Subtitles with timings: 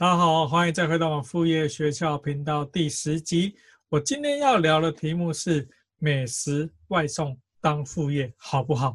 [0.00, 3.56] 大家好，欢迎再回到我们副业学校频道第十集。
[3.88, 8.94] 我今天要聊的题目是美食外送当副业好不好？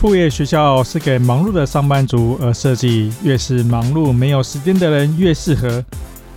[0.00, 5.84] 副业学校是给忙碌的上班族而设计，越是忙碌没有时间的人越适合。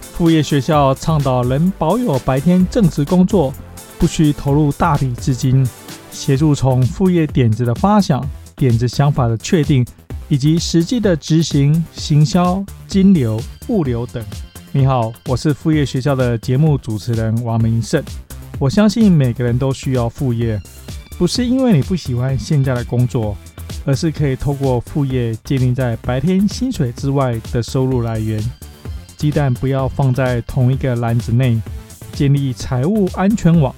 [0.01, 3.53] 副业学校倡导能保有白天正职工作，
[3.97, 5.65] 不需投入大笔资金，
[6.11, 9.85] 协助从副业点子的发想、点子想法的确定。
[10.27, 14.23] 以及实际的执行、行销、金流、物流等。
[14.71, 18.03] 你好，我是副业学校的节目主持人王明胜。
[18.59, 20.59] 我相信每个人都需要副业，
[21.17, 23.37] 不是因为你不喜欢现在的工作，
[23.85, 28.43] 而是可以透过副业建立在白天薪水之外的收入来源。
[29.17, 31.61] 鸡蛋不要放在同一个篮子内，
[32.13, 33.73] 建立财务安全网，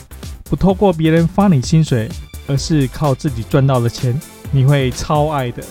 [0.46, 2.10] 不透过别人发你薪水，
[2.48, 4.20] 而是靠自己赚到的钱，
[4.50, 5.64] 你会超爱的。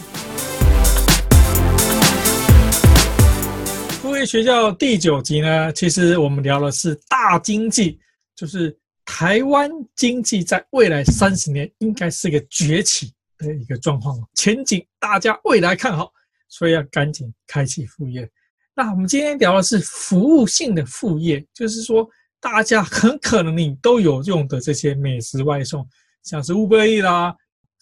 [4.26, 7.98] 学校第九集呢，其实我们聊的是大经济，
[8.34, 16.12] 就是台湾经济在未来三十年应该是个崛起的一个状况，前景大家未来看好，
[16.48, 18.28] 所以要赶紧开启副业。
[18.74, 22.06] 那我们今天聊的是服务性的副业，就是说
[22.40, 25.88] 大家很可能你都有用的这些美食外送，
[26.24, 27.34] 像是 Uber E 啦、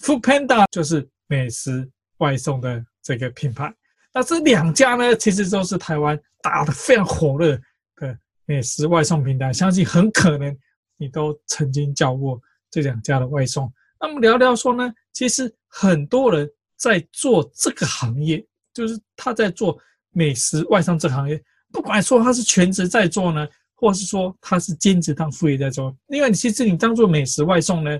[0.03, 1.89] Foodpanda，就是美食
[2.19, 3.75] 外送的这个品牌。
[4.13, 7.59] 那这两家呢，其实都是台湾打得非常火热
[7.97, 10.55] 的美食外送平台，相信很可能
[10.99, 12.39] 你都曾经叫过
[12.71, 13.73] 这两家的外送。
[13.99, 19.79] 那么聊聊说呢，其实很多人在做这个行业，就是他在做
[20.11, 25.97] 美食外送这个行业，不管说他是全职在做呢，或是说他是兼职当副业在做。
[26.09, 27.99] 因为你其实你当做美食外送呢，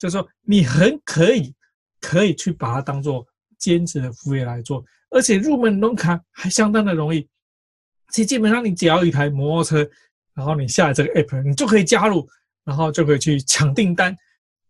[0.00, 1.54] 就是说你很可以
[2.00, 3.24] 可以去把它当做
[3.56, 4.84] 兼职的副业来做。
[5.10, 7.24] 而且入门门槛还相当的容易，
[8.14, 9.90] 其实基本上你只要一台摩托车，
[10.34, 12.24] 然后你下载这个 app，你就可以加入，
[12.64, 14.16] 然后就可以去抢订单，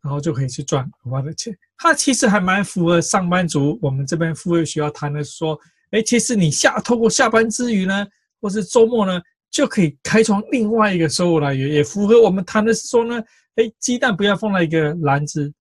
[0.00, 1.54] 然后就可以去赚额外的钱。
[1.76, 5.60] 它其实还蛮符合上班族我们这边副业需要谈的说，
[5.90, 8.06] 哎，其实你下透过下班之余呢，
[8.40, 13.22] 或是周末呢，就可以开创另外一个收入来源，也符合我们谈的是说呢，
[13.56, 15.52] 哎，鸡蛋不要放在一个篮子，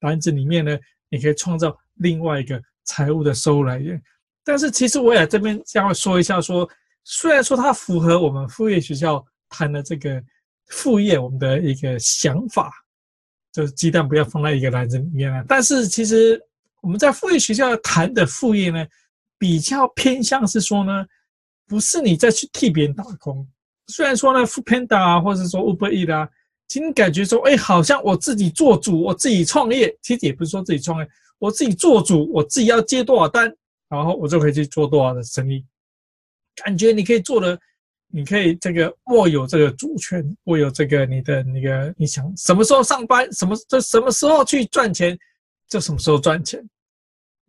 [0.00, 0.76] 篮子里面呢，
[1.08, 4.02] 你可以创造另外一个财务的收入来源。
[4.42, 6.68] 但是其实我也这边将会说一下，说
[7.10, 10.22] 虽然说它符合我们副业学校谈的这个
[10.66, 12.70] 副业，我们的一个想法，
[13.50, 15.42] 就是鸡蛋不要放在一个篮子里面了。
[15.48, 16.38] 但是其实
[16.82, 18.86] 我们在副业学校谈的副业呢，
[19.38, 21.06] 比较偏向是说呢，
[21.66, 23.48] 不是你再去替别人打工。
[23.86, 26.28] 虽然说呢，Foodpanda 啊，或者说 Uber EAT 啊，
[26.68, 31.08] 其实感觉说，哎，好像我自己做主，我自己创业，其实也不是说自己创业，
[31.38, 33.50] 我自己做主，我自己要接多少单。
[33.88, 35.64] 然后我就可以去做多少的生意，
[36.62, 37.58] 感觉你可以做的，
[38.10, 45.18] 你可以这个握有这个主权，握有这个你的那个你想什么时候上班，什么就什么时候去赚钱，
[45.68, 46.62] 就什么时候赚钱。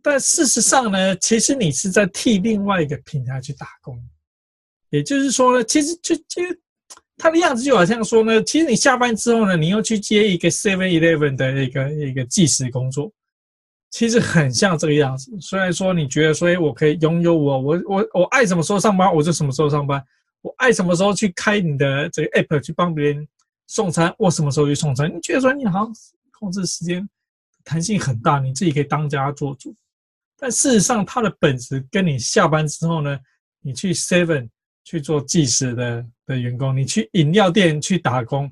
[0.02, 4.02] 但事实上呢，其实你是在替另外一个平台去打工，
[4.90, 6.42] 也就是说呢，其实就就
[7.18, 13.12] 他的样子就好像说呢，其实你下班之后呢，你又去接一个 Seven Eleven 的一个一个计时工作。
[13.92, 15.32] 其实很像这个样子。
[15.42, 20.00] 虽然说你觉得说，哎，我可以拥有我，我我我爱什么时候上班，我就什么时候上班；
[20.42, 23.28] 我爱什么时候去开你的这个 app 去帮别人
[23.68, 25.12] 送餐，我什么时候去送餐。
[25.14, 25.94] 你觉得说你好像
[26.32, 27.08] 控制时间
[27.64, 29.76] 弹性很大，你自己可以当家做主。
[30.38, 33.20] 但事实上，它的本质跟你下班之后呢，
[33.62, 34.48] 你去 Seven
[34.84, 38.50] 去做计时的的员工，你去饮料店去打工，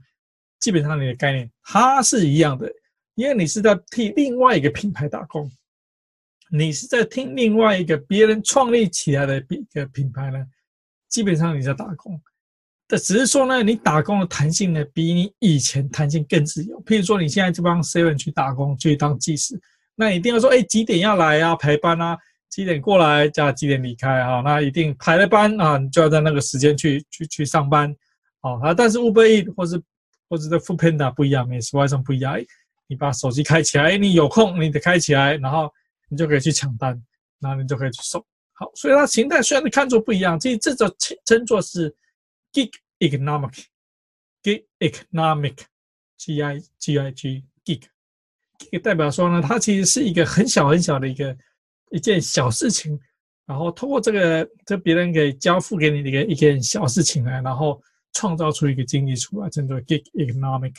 [0.60, 2.70] 基本上你的概念它是一样的。
[3.18, 5.52] 因为你是在替另外一个品牌打工，
[6.52, 10.46] 你是在听另外一个别人创立起来的一个品牌呢，
[11.10, 12.22] 基本上你在打工，
[12.88, 16.80] 但只是说呢，你打工的弹性呢，比你以前弹性更自由。
[16.84, 19.60] 譬如说，你现在就帮 Seven 去打工，去当技师，
[19.96, 21.56] 那一定要说，哎，几点要来啊？
[21.56, 22.16] 排班啊？
[22.50, 24.42] 几点过来加几点离开啊？
[24.42, 27.92] 那一定排了班啊，你就要在那个时间去去去上班，
[28.42, 28.76] 好啊。
[28.76, 29.82] 但是 Uber Eats 或者
[30.30, 32.36] 或者这 Foodpanda 不一样，美食外送不一样。
[32.88, 35.70] 你把手机开起来，你有空你得开起来，然后
[36.10, 37.00] 你就可以去抢单，
[37.40, 38.26] 然后你就可以去送。
[38.54, 40.92] 好，所以它形态虽然看作不一样，其实这种
[41.26, 41.96] 称作是
[42.52, 51.38] gig economic，gig economic，g i g i g gig，gig 代表说呢，它其实是一个很小很小的一个
[51.92, 53.00] 一件小事情，
[53.46, 57.80] 然后通过这个这别人给交付给你的一个一件小事情呢，然后
[58.14, 60.74] 创造出一个经济出来，称作 gig economic。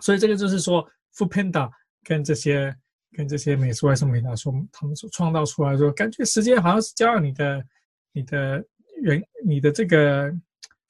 [0.00, 0.86] 所以这个就是说
[1.16, 1.70] ，Foodpanda
[2.02, 2.74] 跟这些
[3.12, 7.64] 跟这些美食外送平台说，他们所创造出来说，感觉时间好像是交到你的、
[8.12, 8.64] 你的
[9.02, 10.32] 员、你的这个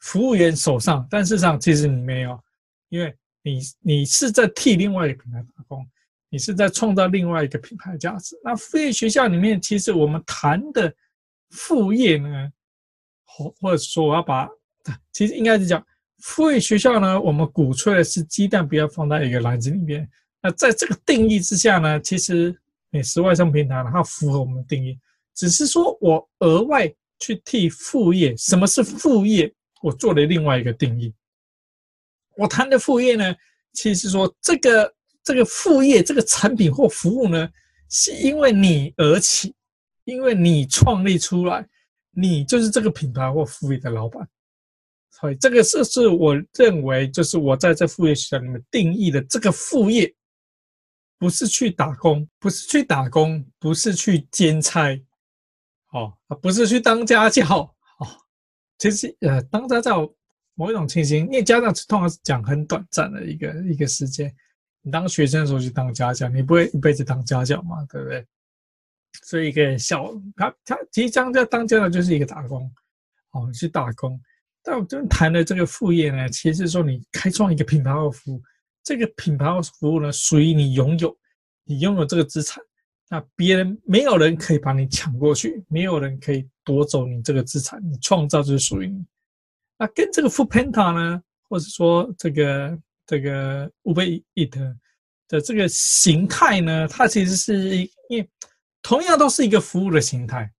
[0.01, 2.43] 服务员手上，但事实上其实你没有，
[2.89, 5.87] 因为你你是在替另外一个品牌打工，
[6.31, 8.39] 你是在创造另外一个品牌价值。
[8.43, 10.93] 那副业学校里面，其实我们谈的
[11.51, 12.51] 副业呢，
[13.27, 14.49] 或或者说我要把，
[15.13, 15.87] 其实应该是讲
[16.23, 20.09] 副业学校呢，我们鼓吹的是鸡蛋不要放在一个篮子里面。
[20.41, 22.55] 那在这个定义之下呢，其实
[22.91, 24.99] 美食外送平台它符合我们的定义，
[25.35, 29.53] 只是说我额外去替副业，什么是副业？
[29.83, 31.13] 我做了另外一个定义。
[32.37, 33.35] 我谈的副业呢，
[33.73, 37.49] 其实说这个这个副业这个产品或服务呢，
[37.91, 39.55] 是因为你而起，
[40.05, 41.67] 因为你创立出来，
[42.13, 44.27] 你就是这个品牌或副业的老板。
[45.21, 50.15] 所以这个是是我认为就是我在这副业学校里面定义的这个副业。
[51.17, 54.91] 不是去打工，不是去打工，不是去兼差，
[55.93, 56.13] 哦，
[56.43, 57.47] 不是去当家教，
[57.99, 58.07] 哦，
[58.77, 60.13] 其实呃，当家教
[60.55, 64.35] 某一种情形，因为家长通常是讲很短暂的一个一个时间，
[64.83, 68.27] 你当学生的时候去当家教，你不会一辈子当家教嘛，对不对？
[69.23, 72.71] 所以一个小他他其实当家当家教就是一个打工，
[73.31, 74.21] 哦，去打工。
[74.65, 78.43] 但我真谈的这个副业呢，其实说你开创一个品牌或服务。
[78.83, 79.47] 这个品牌
[79.79, 81.17] 服务呢，属于你拥有，
[81.65, 82.63] 你拥有这个资产，
[83.09, 89.05] 那别人没有人可以把你抢过去，没有人可以夺走你这个资产，你创造就是属于你。
[89.79, 94.75] 那跟这个 f o o Panda 呢，或者说这个这个 Uber Eat
[95.29, 97.77] 的这个形态呢，它其实是
[98.09, 98.29] 因为
[98.83, 100.53] 同样都是一个服务的形态，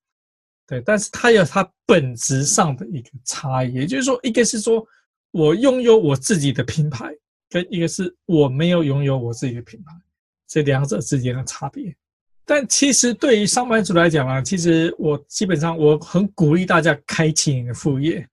[0.68, 4.86] 对，但是它有它本质上的一个差异，也就是说，一个是说
[5.32, 7.14] 我拥有我自己的品牌。
[7.48, 9.94] 跟一个是我没有拥有我自己的品牌，
[10.48, 11.96] 这两者之间的差别。
[12.44, 18.28] 但其实对于上班族来讲呢，其实我基本上我很鼓励大家开启你的副业。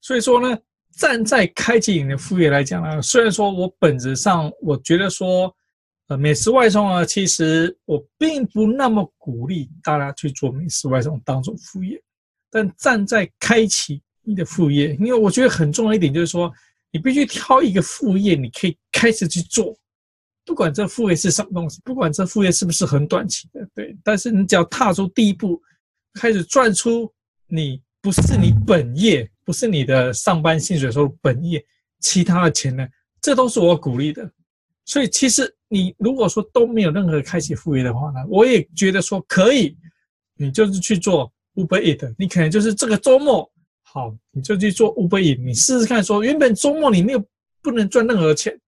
[0.00, 0.58] 所以说呢，
[0.96, 5.54] 站在开启你的副业来讲呢，虽然说我本质上我觉得说，
[6.08, 12.00] 呃，美食外送啊，其实我并不那么鼓励大家去做美食外送当做副业。
[12.50, 16.52] 但站在开启你的副业，因为我觉得很重要一点就是说。
[16.92, 19.76] 你必须挑一个副业，你可以开始去做，
[20.46, 23.94] 不管这副业是什么东西，不管这副业是不是很短期的，对。
[24.02, 25.60] 但是你只要踏出第一步，
[26.14, 27.12] 开始赚出
[27.48, 31.62] 你不是你本业，不是你的上班薪水收入本业，
[32.00, 32.86] 其他的钱呢，
[33.20, 34.30] 这都是我鼓励的。
[34.86, 39.76] 所以其实你如果说都没有任何开启副业的话呢，我也觉得说可以，
[40.36, 43.50] 你就是去做 Uber Eat，你可能就是这个周末。
[43.82, 46.02] 好，你就去做 Uber Eat，你试试看。
[46.02, 47.24] 说原本周末你没有
[47.60, 48.58] 不能赚任何钱，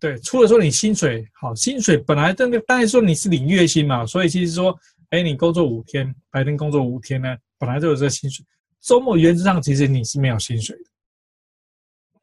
[0.00, 4.76] 对，除了说你薪水好，薪水本来那个当然说你是领月薪嘛，所以其实说，
[5.10, 8.44] 哎，你工作五天，白天工作五天呢，本来就有这个薪水。
[8.80, 10.84] 周末原则上其实你是没有薪水的。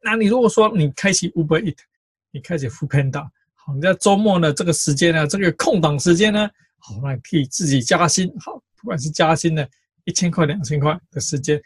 [0.02, 1.78] 那你如果说你开启 Uber Eat，
[2.32, 3.22] 你开始付偏大
[3.56, 9.70] 好，你在周末呢这个时间呢，这个空档时间呢，好，那你可以自己加薪，好，不管是加薪的
[10.06, 11.62] 一千块、两千块的时间。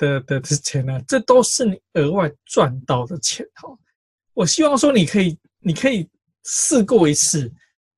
[0.00, 3.68] 的的的钱呢，这都是你额外赚到的钱哈。
[4.32, 6.08] 我希望说你可以，你可以
[6.44, 7.52] 试过一次，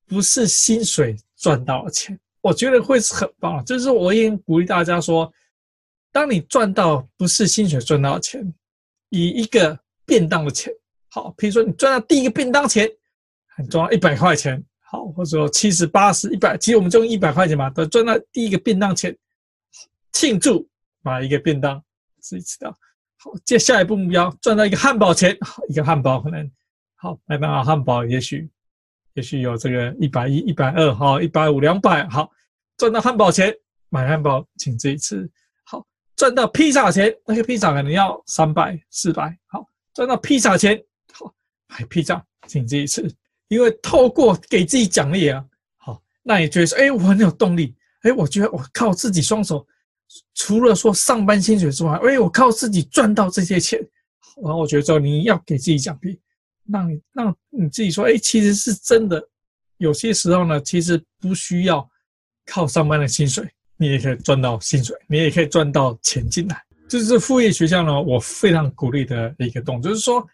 [0.07, 3.63] 不是薪水赚到的钱，我觉得会是很棒。
[3.67, 5.31] 就是我也鼓励大家说，
[6.11, 8.51] 当你赚到不是薪水赚到的钱，
[9.11, 10.73] 以一个便当的钱，
[11.11, 12.89] 好，比如说你赚到第一个便当钱，
[13.57, 19.17] 很赚到一百块钱，好，或者说七十、八十、一百，其实我们就用一百块钱嘛，都赚到第一个便当钱，
[20.13, 20.69] 庆祝
[21.03, 21.83] 买一个便当。
[22.23, 22.71] 自己吃掉，
[23.17, 26.51] 好，接下一步目标赚到一个汉堡钱，好，一个汉堡可能
[26.97, 28.47] 好，麦当劳汉堡也许
[29.15, 32.31] 也许有这个一百一、一百二，好，一百五、两百，好，
[32.77, 33.57] 赚到汉堡钱
[33.89, 35.27] 买汉堡请自己吃，
[35.65, 35.83] 好，
[36.15, 40.79] 赚到披萨钱，那个披萨可能要三百、四百，好，赚到披萨钱，
[41.71, 43.09] 买披萨请自己吃，
[43.49, 45.45] 因为透过给自己奖励啊，
[45.79, 49.67] 好，那你觉得说，哎，我很有动力，哎，我觉得我靠自己双手。
[50.35, 53.79] 除了说上班薪水之外，哎，我靠自己赚到这些钱，
[54.43, 56.19] 然后我觉得说你要给自己奖励，
[56.69, 59.23] 让你让你自己说，哎，其实是真的。
[59.77, 61.89] 有些时候呢，其实不需要
[62.45, 66.61] 靠上班的薪水，你也可以赚到薪水，你也可以赚到钱进来。
[66.89, 70.27] 这是副业学校呢，我非常鼓励的一个动作，就是说，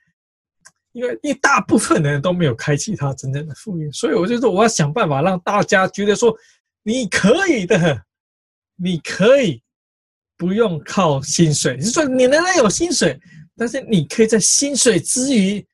[0.96, 6.36] 因为因为大部分人都没有开启他真正的副业，所以我就说我要想办法让大家觉得说
[6.82, 8.04] 你可以的，
[8.76, 9.62] 你可以。
[10.38, 13.18] 不用靠薪水，就是说你仍然有薪水，
[13.56, 15.66] 但是你可以在薪水之余，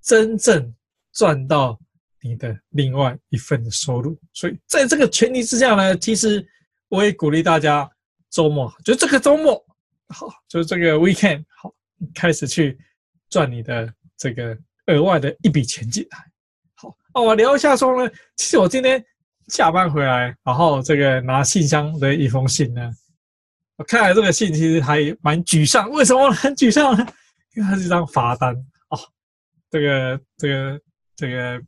[0.00, 0.74] 真正
[1.12, 1.78] 赚到
[2.22, 4.18] 你的另外一份的收入。
[4.32, 6.42] 所以在这个前提之下呢，其实
[6.88, 7.86] 我也鼓励大家
[8.30, 9.62] 周末，就这个周末，
[10.08, 11.74] 好，就这个 weekend，好，
[12.14, 12.78] 开始去
[13.28, 14.56] 赚你的这个
[14.86, 16.18] 额外的一笔钱进来。
[16.74, 19.04] 好，那我聊一下说呢，其实我今天
[19.48, 22.90] 下班回来，然后这个拿信箱的一封信呢，
[23.76, 25.90] 我看来这个信其实还蛮沮丧。
[25.90, 27.06] 为什么很沮丧呢？
[27.54, 28.54] 因为它是一张罚单
[28.90, 28.98] 哦。
[29.70, 30.80] 这个这个
[31.16, 31.60] 这个，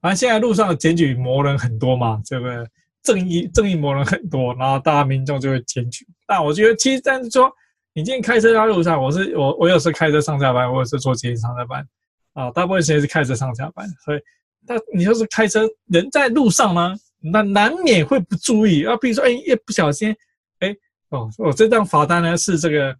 [0.00, 2.68] 反正现在路上检举魔人很多嘛，这个
[3.02, 6.06] 正义正义魔人很多，然后大家民众就会检举。
[6.26, 7.50] 但我觉得其实，但是说
[7.92, 11.86] 你今天开车在路上，我是我我有时开车上下班，我有时坐捷运上下班
[12.34, 14.20] 啊，大部分时间是开车上下班，所以
[14.66, 20.14] 那你要是开车人在路上呢，那难免会不注意啊，比如说哎，一不小心
[20.60, 20.74] 哎
[21.08, 22.96] 哦，我这张罚单呢是这个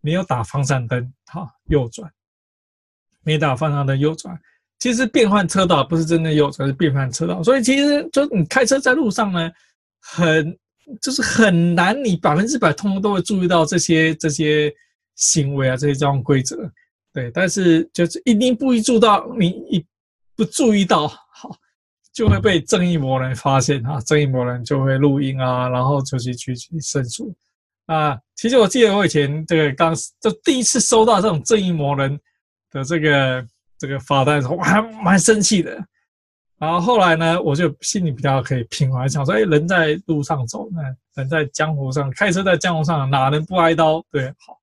[0.00, 2.10] 没有打方向灯，好右转。
[3.26, 4.38] 没打方向灯右转，
[4.78, 7.42] 其实变换车道不是真的右转，是变换车道。
[7.42, 9.50] 所以其实就你开车在路上呢，
[9.98, 10.54] 很
[11.00, 14.72] 就是很难，你百分之百通通都会注意到这些这些
[15.16, 16.56] 行为啊，这些交通规则。
[17.12, 19.86] 对，但是就是一定不一注意到，你一
[20.36, 21.56] 不注意到，好
[22.12, 27.34] 就会被正义魔人发现啊，正义魔人就会录音啊，然后就去去去申诉
[27.86, 28.18] 啊。
[28.34, 32.18] 其实我记得我以前这个刚就第一次收到这种正义魔人。
[32.74, 33.46] 的这个
[33.78, 35.78] 这个罚单的时候，我还蛮生气的。
[36.64, 40.82] 然后后来呢，我就心里比较可以平缓，想说：哎，人在路上走，那
[41.14, 44.02] 人在江湖上开车，在江湖上哪能不挨刀？
[44.10, 44.58] 对，好，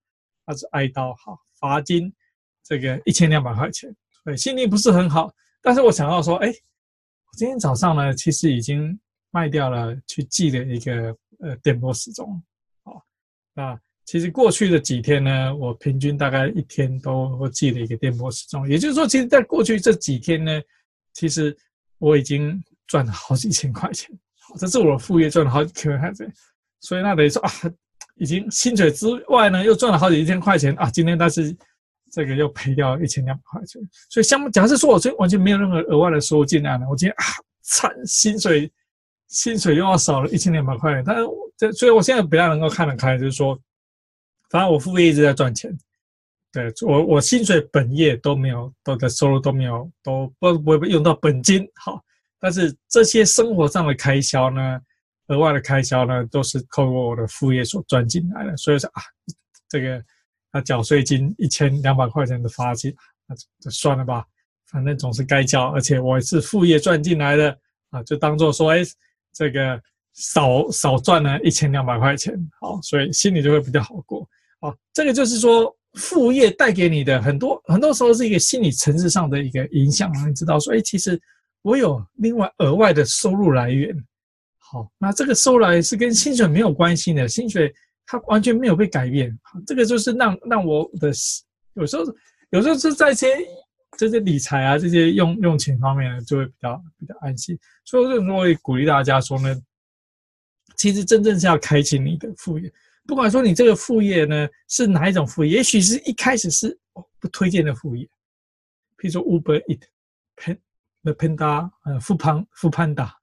[0.45, 2.11] 他是挨刀，好，罚金
[2.63, 5.31] 这个一千两百块钱，对，心情不是很好。
[5.61, 12.41] 但是我想到说，哎，我今天早上呢，其实已经卖掉了去寄的一个呃电波时钟，
[12.83, 13.03] 好，
[13.53, 13.79] 那。
[14.03, 18.67] 其实过去的几天呢，我平均大概一天都会寄了一个电波时钟。
[18.67, 20.61] 也就是说，其实在过去这几天呢，
[21.13, 21.55] 其实
[22.01, 24.09] 我已经赚了好几千块钱。
[24.59, 26.29] 这是我副业，赚了好几千块钱。
[26.81, 27.51] 所以那等于说啊，
[28.15, 30.89] 已经薪水之外呢，又赚了好几千块钱啊。
[30.89, 31.55] 今天但是
[32.11, 33.81] 这个又赔掉一千两百块钱。
[34.09, 37.23] 所以，像假设说我这完全没有任何额外的收入进来呢，我今天啊，
[37.61, 38.69] 惨，薪水
[39.27, 41.03] 薪水又要少了一千两百块钱。
[41.05, 41.23] 但是
[41.55, 43.57] 这，所以我现在比较能够看得开，就是说。
[44.49, 45.73] 反正我副业一直在赚钱，
[46.53, 52.03] 对，我我薪水本业都没有，都的收入都没有，都不不会用到本金，好，
[52.39, 54.79] 但是这些生活上的开销呢，
[55.27, 59.01] 额外的开销呢，都是透过我的副业所赚进来的，所以说啊，
[59.69, 60.03] 这个
[60.51, 62.93] 啊缴税金一千两百块钱的罚金，
[63.27, 64.25] 那就算了吧，
[64.67, 67.57] 反正总是该交，而且我是副业赚进来的
[67.91, 68.79] 啊，就当做说，哎，
[69.31, 69.81] 这个
[70.13, 74.27] 少少赚了一千两百块钱，好，所以心里就会比较好过。
[74.59, 81.19] 啊，这个就是说副业带给你的很多，很多时候是一个心理层次上的一个影响，让你知道说，哎，其实
[81.61, 83.93] 我有另外额外的收入来源。
[84.57, 87.73] 好，那这个收来是跟薪水没有关系的，薪水
[88.05, 89.37] 它完全没有被改变。
[89.67, 91.11] 这个就是让让我的
[91.73, 92.03] 有时候
[92.51, 93.27] 有时候是在些
[93.97, 97.59] 这些理财啊这些用用钱方面呢，就会比较比较安心。
[97.83, 99.53] 所以我会鼓励大家说呢，
[100.77, 102.71] 其实真正是要开启你的副业。
[103.07, 106.77] 不管说你这个副业呢是哪一种副业，也许是一开始是
[107.19, 108.05] 不推荐的副业，
[108.97, 109.81] 譬如说 Uber Eat、
[110.37, 110.57] Pen、
[111.15, 113.13] Panda、呃、富胖、富胖达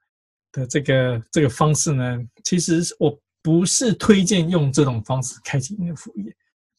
[0.52, 6.36] 的这个这个方式呢，其实我不是推荐用这种方式开启你的副业。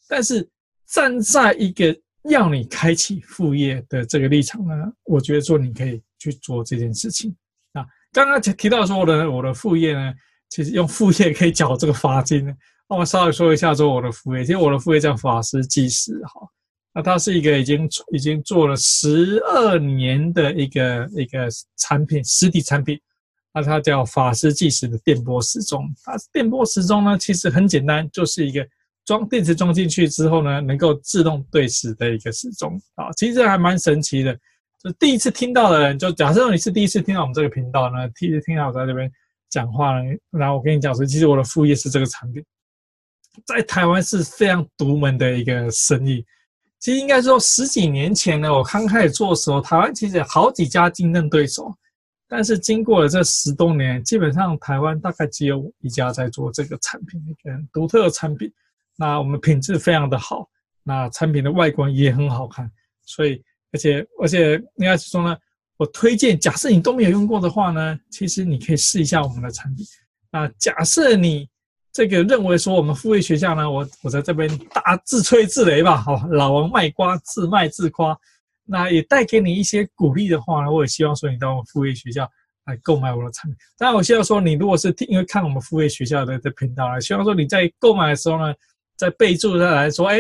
[0.08, 0.48] 但是
[0.86, 4.76] 站在一个要你开启副业的这个立场呢，
[5.06, 7.36] 我觉得说你可以去做这件事情。
[7.74, 10.14] 啊，刚刚提到说我的我的副业呢，
[10.50, 12.54] 其实用副业可以缴这个罚金呢。
[12.90, 16.42] 那我稍微说一下做我的副业，其实我的副业叫法师计时哈，
[16.92, 23.00] 那它是一个已经已经做了十二年的一个一个产品，实体产品，
[23.54, 25.88] 那它叫法师计时的电波时钟。
[26.04, 28.68] 它电波时钟呢，其实很简单，就是一个
[29.06, 34.36] 装电池装进去之后呢，能够自动对时的一个时钟啊，其实还蛮神奇的。
[34.84, 39.12] 就第一次听到的人，就假设你是第一次听到我们这个频道呢，第一次听到我在这边
[39.48, 42.44] 讲话呢，然后我跟你讲说，其实我的副业是这个产品。
[43.46, 46.26] 在台湾是非常独门的一个生意。
[46.80, 51.76] 其实应该说十几年前呢，我刚开始做的时候，台湾其实有好几家竞争对手。
[52.28, 58.50] 但是经过了这十多年，基本上台湾大概只有一家在做这个产品，一个独特的产品。
[58.96, 60.48] 那我们品质非常的好，
[60.84, 62.72] 那产品的外观也很好看。
[63.06, 63.44] 所以，
[63.74, 65.38] 而且而且应该是说呢，
[65.76, 69.86] 我推荐，假设你都没有用过的话呢，其实你可以试一下我们的产品。
[70.32, 71.50] 那假设你。
[71.92, 78.18] 这个认为说我们副业学校呢，我我在这边大自吹自擂吧，好，老王卖瓜自卖自夸。
[78.72, 82.30] 那也带给你一些鼓励的话呢，我也希望说你到我们副业学校
[82.66, 83.58] 来购买我的产品。
[83.80, 88.54] 当然，我希望说你如果是因为看我们副业学校的的频道啊，希望说你在购买的时候呢，
[88.96, 90.20] 在备注上来说，哎，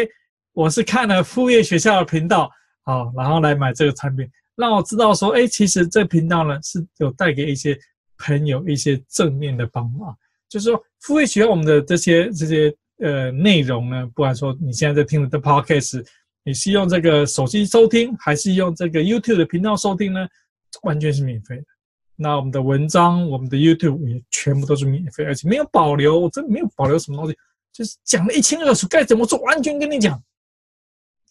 [0.53, 2.49] 我是看了副业学校的频道，
[2.81, 7.77] 好，然后来买这个产品，让我知道说，哎，其实这频道呢是有带给一些
[8.17, 10.17] 朋友一些正面的帮忙。
[10.49, 16.05] 就是说，副业学校我们的这些这些呃内容呢，不管说你现在在听的 Podcast。
[16.45, 20.25] 你是用这个手机收听，还是用这个 YouTube 的频道收听呢？
[20.81, 21.65] 完全是免费的。
[22.15, 27.37] 那我们的文章，我们的 YouTube 也全部都是免费，而且没有保留，我真没有保留什么东西，
[27.73, 30.19] 就是讲的一清二楚，该怎么做，完全跟你讲。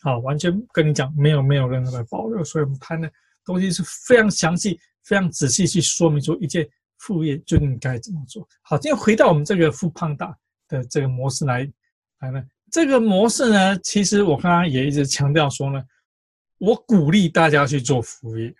[0.02, 3.10] 好，完全跟你讲，没有没有任何的保留，所以我们谈的
[3.44, 6.68] 东西是非常详细、非常仔细去说明出一件
[6.98, 8.46] 副业究竟该怎么做。
[8.62, 10.36] 好，今天回到我们这个富胖大
[10.68, 11.68] 的这个模式来
[12.20, 12.42] 来呢。
[12.70, 15.82] 这个模式呢，其实我刚刚也一直强调说呢，
[16.58, 18.54] 我鼓励大家去做副业，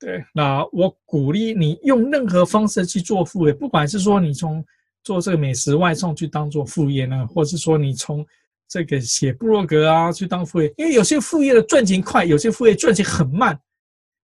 [0.00, 4.64] 对，那我鼓励你用任何方式去做副业，不管是说你从
[5.04, 8.26] 做这个美食外送去当做副业呢，或是说你从
[8.66, 13.56] 这个写部落格啊去当副业，因为有些副业的赚钱快，有些副业赚钱很慢，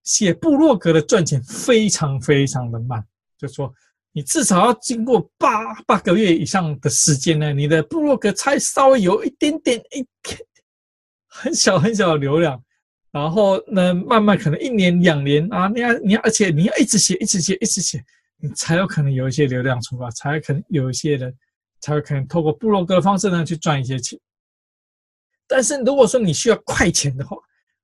[0.02, 3.06] 写部落格的赚钱非常非常的慢，
[3.42, 3.72] 就说。
[4.14, 10.38] 你至少要经过八八个月以上的时间呢，你的部落格才稍微有一点点一点
[11.26, 12.62] 很小很小的流量，
[13.10, 18.04] 然后呢，慢慢可能一年两年啊，你要你要，而且你要一直写一直写一直写，
[18.36, 21.34] 你才有可能有一些流量出来，才可能有一些人
[21.80, 24.20] 才有可能透过部落格的方式呢去赚一些钱。
[25.48, 27.34] 但是如果说你需要快钱的话，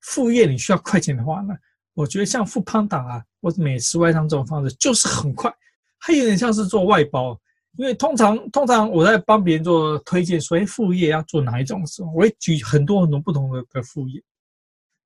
[0.02, 1.54] 副业你需要快钱的话呢，
[1.98, 5.52] 我觉得像 foodpanda 啊或者美食外商这种方式就是很快。
[5.98, 7.36] 还有点像是做外包，
[7.76, 14.22] 因为通常通常我在帮别人做推荐，所以副业要做哪一种的时候，我会举很多很多不同的的副业。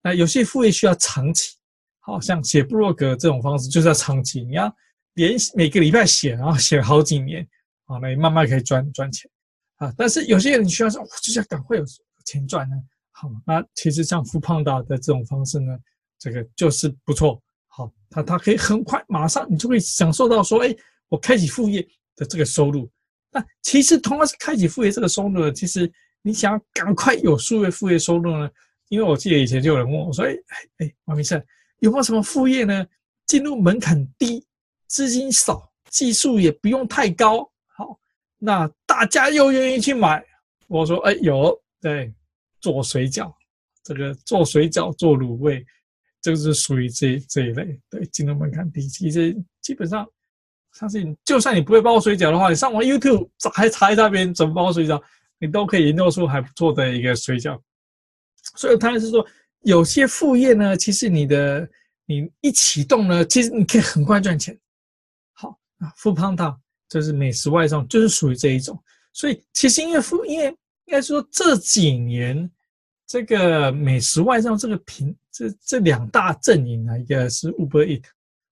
[0.03, 1.57] 那有些副业需要长期，
[2.01, 4.71] 好像写部落格这种方式就是要长期，你要
[5.15, 7.49] 连每个礼拜写，然后写好几年，
[7.87, 9.31] 好，那慢慢可以赚赚钱
[9.79, 9.91] 啊。
[9.97, 11.85] 但是有些人需要说，我就想赶快有
[12.27, 12.77] 钱赚呢，
[13.13, 15.75] 好，那其实像 foodpanda 的这种方式呢，
[16.23, 17.43] 这个就是不错。
[17.67, 20.73] 好，他他可以很快，马上你就会享受到说，哎，
[21.09, 21.83] 我开启副业
[22.15, 22.89] 的这个收入。
[23.33, 25.91] 那其实同样是开启副业这个收入呢，其实
[26.23, 28.49] 你想要赶快有数位副业收入呢？
[28.89, 30.37] 因为我记得以前就有人问我说，哎
[30.79, 31.43] 哎，王明胜
[31.81, 32.87] 有没有什么副业呢？
[33.27, 34.47] 进入门槛低，
[34.87, 37.99] 资金少，技术也不用太高，好，
[38.39, 40.25] 那大家又愿意去买？
[40.69, 42.13] 我说，哎，有，对，
[42.61, 43.33] 做水饺，
[43.83, 45.67] 这个做水饺做卤味。
[46.23, 48.87] 这个是属于这这一类，对，进入门槛低。
[48.87, 50.07] 其实基本上，
[50.73, 55.03] 相信就算你不会包水饺的话，你上网 YouTube 查还查一查别人怎么包水饺，
[55.41, 57.61] 你都可以研究出还不错的一个水饺。
[58.57, 59.27] 所以他是说，
[59.63, 61.69] 有些副业呢，其实你的
[62.07, 64.57] 你一启动呢，其实你可以很快赚钱。
[65.33, 66.57] 好啊，foodpanda
[66.89, 68.81] 就是美食外送，就是属于这一种。
[69.13, 72.49] 所以其实因为副业应该说这几年。
[73.13, 78.05] 这个美食外送这个平这这两大阵营啊，一个是 Uber Eat。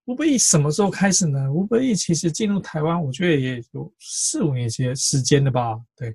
[0.05, 5.81] Uber E 什么时候开始呢？Uber E 其实进入台湾，我觉得也有四五年些时间了吧？
[5.97, 6.15] 对，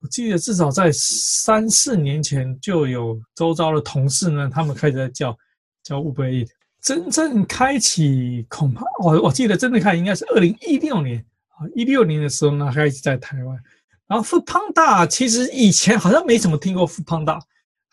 [0.00, 5.36] 我记得至少在三四年前就有周遭的同事呢，他们开始在叫
[5.82, 6.46] 叫 Uber E。
[6.80, 13.58] 真正开启恐怕我我记得真的开始应该是二零一六年啊，一六年的时候呢开始在台湾。
[14.06, 17.40] 然后富胖大其实以前好像没怎么听过富胖大。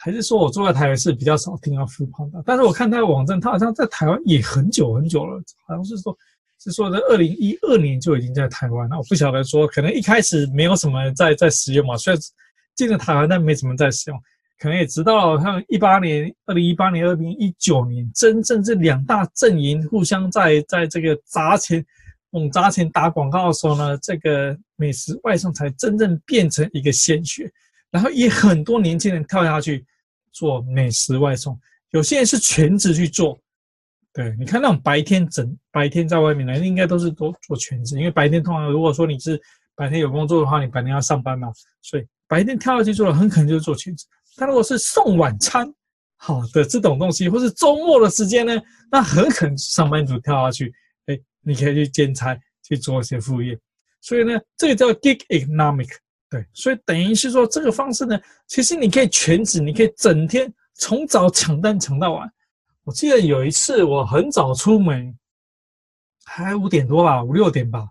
[0.08, 6.17] 还是说我住在台北市比较少听到富胖的但是我看他的网站，他好像在台湾也很久很久了，好像是说，
[6.63, 8.96] 是说在二零一二年就已经在台湾了。
[8.98, 12.22] 我不晓得说，可能一开始没有什么在在使用嘛，虽然
[12.74, 14.17] 进了台湾，但没怎么在使用，
[14.58, 21.86] 可能也直到像一八年、二零一八年、二零一九年，真正这两大阵营互相在在这个砸钱、
[22.30, 27.52] 猛砸钱打广告的时候呢，这个美食外送才真正变成一个鲜血。
[27.89, 29.86] 然后也很多年轻人跳下去
[30.38, 33.39] 做美食外送，有些人是全职去做。
[34.13, 39.41] 对，你看那种白天整白天在外面的，应该都是都做全职，因为白天通常如果说你是
[39.76, 44.06] 白天有工作的话，你白天要上班嘛，所以白天跳下去做的很可能就是做全职。
[44.36, 45.67] 但如果是送晚餐
[46.17, 48.54] 好的这种东西，或是周末的时间呢，
[48.91, 50.71] 那很可能上班族跳下去，
[51.08, 53.58] 哎，你可以去兼差去做一些副业。
[54.02, 55.89] 所以呢，这个叫 gig economic。
[56.30, 62.30] 对，所以等于是说这个方式呢，其实你可以全职，你可以整天从早抢单抢到晚。
[62.84, 65.18] 我记得有一次我很早出门，
[66.26, 67.88] 还五点多吧，五六点吧，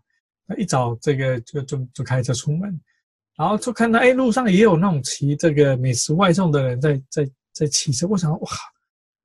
[0.59, 2.79] 一早这个就就就开车出门，
[3.37, 8.49] 然后就看到哎路上也有那种骑这个美食外送的人在在在骑车，我想哇，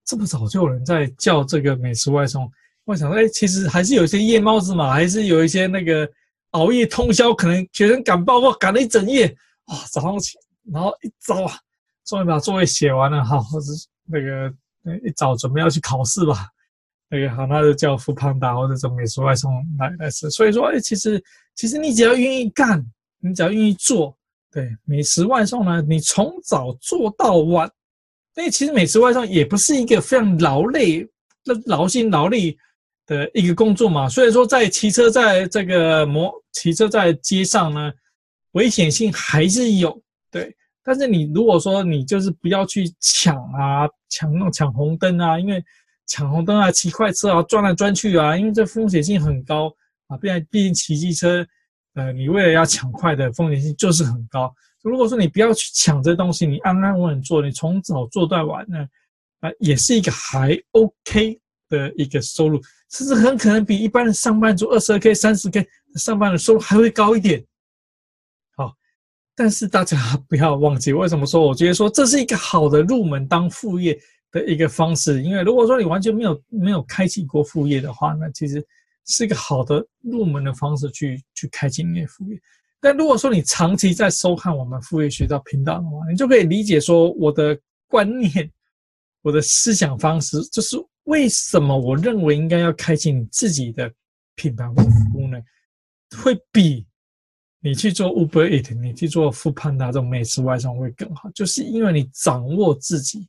[0.05, 2.49] 这么早就有人在叫这个美食外送，
[2.85, 6.09] 我想，哎，其实还是有一些夜猫子嘛，还是有一些那个
[6.51, 9.27] 熬夜通宵，可能学生赶报告赶了一整夜，
[9.65, 10.37] 哇，早上起，
[10.71, 11.53] 然后一早啊，
[12.05, 13.67] 终于把作业写完了哈，或者
[14.05, 14.53] 那个
[15.05, 16.47] 一早准备要去考试吧，
[17.09, 20.29] 那个好，那就叫 foodpanda 或者这美食外送来来吃。
[20.29, 21.23] 所以说，哎，其实
[21.55, 22.85] 其实你只要愿意干，
[23.19, 24.17] 你只要愿意做，
[24.51, 27.71] 对美食外送呢，你从早做到晚。
[28.33, 31.05] 所以其实美食外送也不是一个非常劳累、
[31.65, 32.57] 劳心劳力
[33.11, 34.07] 的一个工作嘛。
[34.07, 37.91] 所以说，在骑车在这个摩骑车在街上呢，
[38.53, 40.01] 危险性还是有。
[40.31, 45.61] 对，但是你如果说你就是不要去抢啊，抢那种抢红灯啊，因为
[46.07, 49.67] 抢红灯啊，骑快车啊，转来转去啊，因为这风险性很高
[50.07, 50.15] 啊。
[50.17, 51.45] 毕竟毕竟骑机车，
[51.95, 54.53] 呃，你为了要抢快的风险性就是很高。
[54.83, 58.87] 如果说你不要去抢这东西，你安安稳稳做，你从早做到晚呢，
[59.41, 61.37] 啊，也是一个还 OK
[61.71, 67.43] 的一个收入，甚至很可能比一般的上班族二十二 K、三十 K 上班的收入还会高一点。
[68.55, 68.71] 好，
[69.35, 69.97] 但是大家
[70.29, 73.99] 不要忘记，为什么说我觉得说这是一个好的入门当副业
[74.31, 75.23] 的一个方式？
[75.23, 78.63] 因为如果说你完全没有没有开启过副业的话，那其实
[79.07, 82.39] 是一个好的入门的方式去去开启你的副业。
[82.79, 87.57] 但如果说你长期在收看我们副业学到频道的话，你就可以理解说我的
[87.87, 88.49] 观念、
[89.21, 93.91] 我的思想方式，就是为什么我认为应该要开启你自己的
[94.35, 95.37] 品牌或服务呢？
[96.21, 96.85] 会比
[97.59, 103.27] 你去做 Uber Eat、你去做 Foodpanda 这种美食外送会更好，就是因为你掌握自己，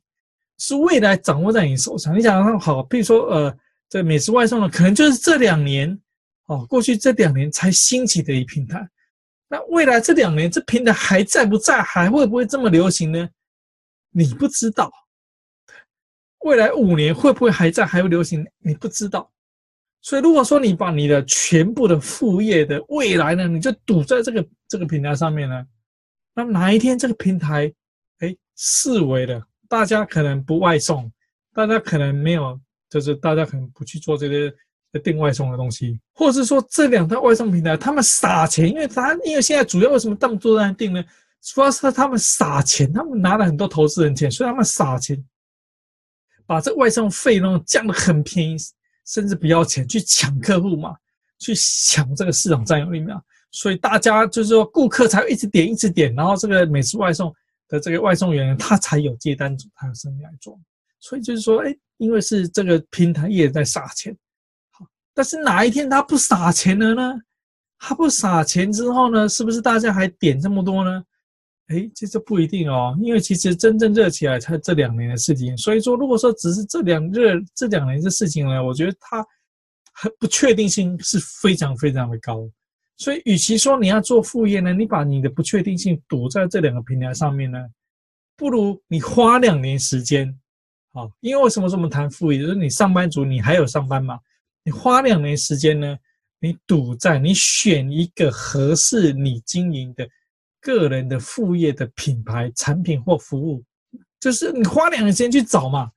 [0.57, 2.17] 是未来掌握在你手上。
[2.17, 3.57] 你想想好，比如说呃，
[3.89, 5.97] 这美食外送呢，可能就是这两年
[6.47, 8.87] 哦，过去这两年才兴起的一平台。
[9.47, 11.81] 那未来这两年，这平台还在不在？
[11.83, 13.29] 还会不会这么流行呢？
[14.09, 14.91] 你不知道。
[16.43, 18.45] 未来五年会不会还在，还会流行？
[18.59, 19.29] 你不知道。
[20.01, 25.65] 所以，如果说你把你的全部的副业的未来呢，你就赌在这个这个平台上面呢，
[26.35, 27.71] 那哪一天这个平台
[28.19, 31.11] 哎四维了，大家可能不外送，
[31.53, 34.53] 大家可能没有，就是大家可能不去做这些。
[35.03, 41.03] 订外送的东西，或者是说这两套外送平台，他们撒钱，因为他因为现在主要为什么这么多人订呢？
[41.41, 45.17] 主要是他们撒钱，他们拿了很多投资人钱，所以他们撒钱，
[46.45, 48.57] 把这外送费用降得很便宜，
[49.05, 50.95] 甚至不要钱去抢客户嘛，
[51.39, 53.21] 去抢这个市场占有率嘛。
[53.51, 57.33] 所以大家就是说，顾客才一直点一直点，然后这个美食外送
[57.67, 60.59] 的这个外送员他才有接单组，他有生意来做。
[60.99, 64.15] 所以就是说，哎，因为是这个平台也在撒钱。
[64.71, 67.21] 好但是哪一天他不撒钱了呢？
[67.77, 69.29] 他不撒钱之后呢？
[69.29, 71.03] 是不是大家还点这么多呢？
[71.67, 75.57] 哎，这这不一定哦，因为其实真正热起来才这两年的事情。
[75.57, 79.25] 所以说，如果说只是这两热这两年的事情呢，我觉得它
[79.93, 82.49] 很不确定性是非常非常的高。
[82.97, 87.57] 所以，与其说你要做副业呢，你把你的不确定性赌在这两个平台上面呢，
[88.35, 90.37] 不如你花两年时间，
[90.91, 92.39] 好，因为为什么说我们谈副业？
[92.39, 94.19] 就是你上班族，你还有上班嘛？
[94.63, 95.97] 你花两年时间呢，
[96.39, 100.07] 你赌在你选一个合适你经营的
[100.63, 103.63] 个人的副业的品牌产品或服务，
[104.19, 105.91] 就是你花两年时间去找嘛，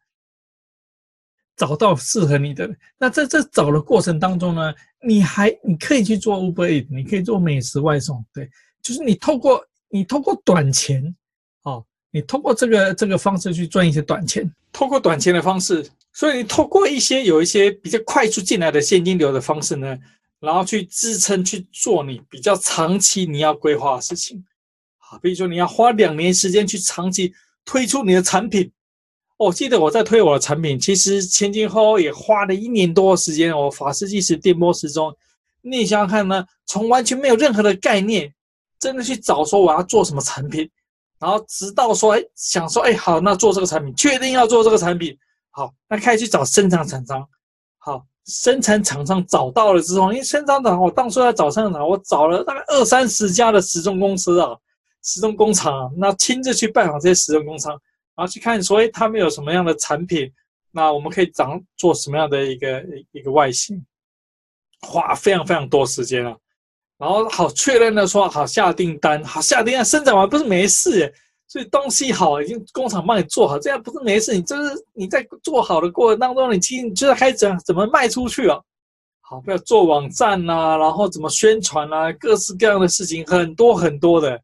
[1.56, 2.68] 找到适合你的。
[2.98, 8.50] 那在这找的过程当中呢，你还你可以去做 Uber Eat，你可以做美食外送，对，
[8.82, 11.14] 就是你透过你透过短钱，
[11.62, 15.88] 哦，你透过这个这个方式去赚一些短钱，透过短钱的方式。
[16.12, 19.98] 所以你透过一些有一些比较快速进来的现金流的方式呢，
[20.40, 24.42] 然后去支撑去做你比较长期你要规划的事情，
[25.08, 27.32] 好，比如说你要花两年时间去长期
[27.64, 28.68] 推出你的产品。
[29.36, 33.56] 我记得我在推我的产品，其实前前后后也花了一年多的时间。
[33.56, 35.14] 我法式计时电波时钟，
[35.62, 38.32] 你想想看呢，从完全没有任何的概念，
[38.80, 40.68] 真的去找说我要做什么产品，
[41.20, 45.16] 然后直到说哎想说哎好，那做这个产品，确定要做这个产品。
[45.50, 47.24] 好，那开始去找生产厂商。
[47.78, 54.56] 好，生产厂商找到了之后，因为生产厂，我当初在找生产厂，我找了大概二三十家的时钟公司啊，
[55.06, 57.72] 时钟工厂，那亲自去拜访这些时钟工厂，
[58.14, 60.30] 然后去看说，哎，他们有什么样的产品，
[60.72, 63.82] 那我们可以长做什么样的一个一个外形，
[64.80, 66.36] 花非常非常多时间啊，
[66.98, 71.14] 然后好确认的说，好下订单，好下订单，生产完不是没事。
[71.48, 74.34] 所以东西好，已经工厂帮你做好，这样不是没事。
[74.34, 78.58] 你就是你在做好的过程当中，你其实你就在开始怎么卖出去啊？
[79.20, 84.42] 好，不要做网站呐、然后怎么宣传啊，各式各样的事情很多很多的。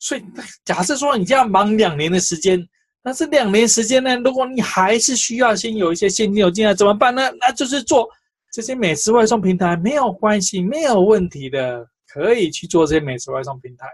[0.00, 0.24] 所以
[0.64, 2.60] 假设说你这样忙两年的时间，
[3.02, 7.22] 但是两年时间呢，如果你还是需要先有一些现金流进来，怎么办呢？
[7.38, 8.08] 那就是做
[8.50, 13.86] 这些美食外送平台，没有关系，没有问题的，可以去做这些美食外送平台。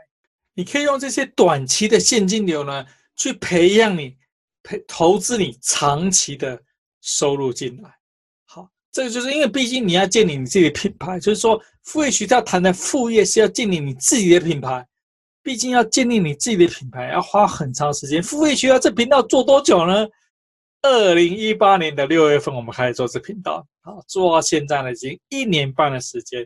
[0.54, 4.16] 你可以用这些短期的现金流呢，去培养你、
[4.62, 6.58] 培投资你长期的
[7.02, 7.90] 收入进来。
[8.46, 14.86] 好这个就是因为，毕竟你要建立你自己的品牌，就是说，副业学校谈的副业是要建立你自己的品牌。
[15.46, 18.20] 毕竟要建立你自己的品牌，要花很长时间。
[18.20, 20.04] 付费学校这频道做多久呢？
[20.82, 26.44] 二零一八年的六月份，我们开始做这频道，好，做到现在呢，已经一年半的时间。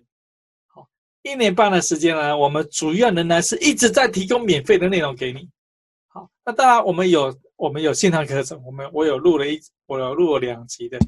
[0.67, 0.87] 好，
[1.23, 5.49] 一年半的时间呢，我们主要仍然是一直在提供免费的内容给你。
[6.09, 10.99] 好，那当然我们有我们有线上课程，我们我有录了一我有录了两集的。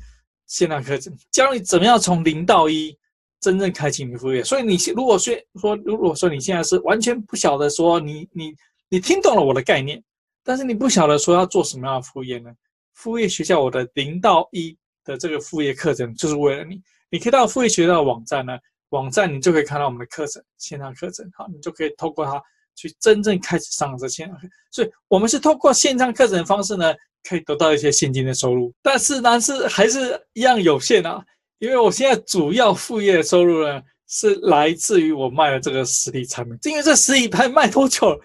[0.46, 2.96] 线上课程教你怎么样从零到一
[3.42, 4.42] 真正开启你副业。
[4.42, 8.54] 所以你如果说说，如果说你现在是完全不晓得说你你
[8.88, 10.02] 你听懂了我的概念，
[10.42, 12.50] 但是你不晓得说要做什么样的副业呢？
[12.94, 14.74] 副业学校我的零到一
[15.04, 16.80] 的这个副业课程就是为了你。
[17.10, 18.56] 你可以到副业学校的网站呢，
[18.90, 22.42] 网站你就可以看到我们的课程，线上课程，好，你就可以透过它
[22.74, 24.46] 去真正开始上这线上课。
[24.70, 26.94] 所以我们是透过线上课程的方式呢。
[27.24, 31.24] 可以得到一些现金的收入，但是呢是还是一样有限啊，
[31.62, 38.20] 因为我现在主要副业的收入呢是来自于我卖的这个实体产品，因为这实体牌卖多久？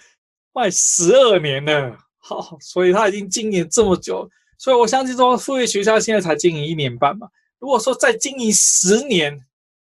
[0.54, 7.28] 卖十二年了，好，所以他已经经营这么久，所以我相信说副业学校现在才经营一年半嘛，
[7.60, 9.39] 如果说再经营十年，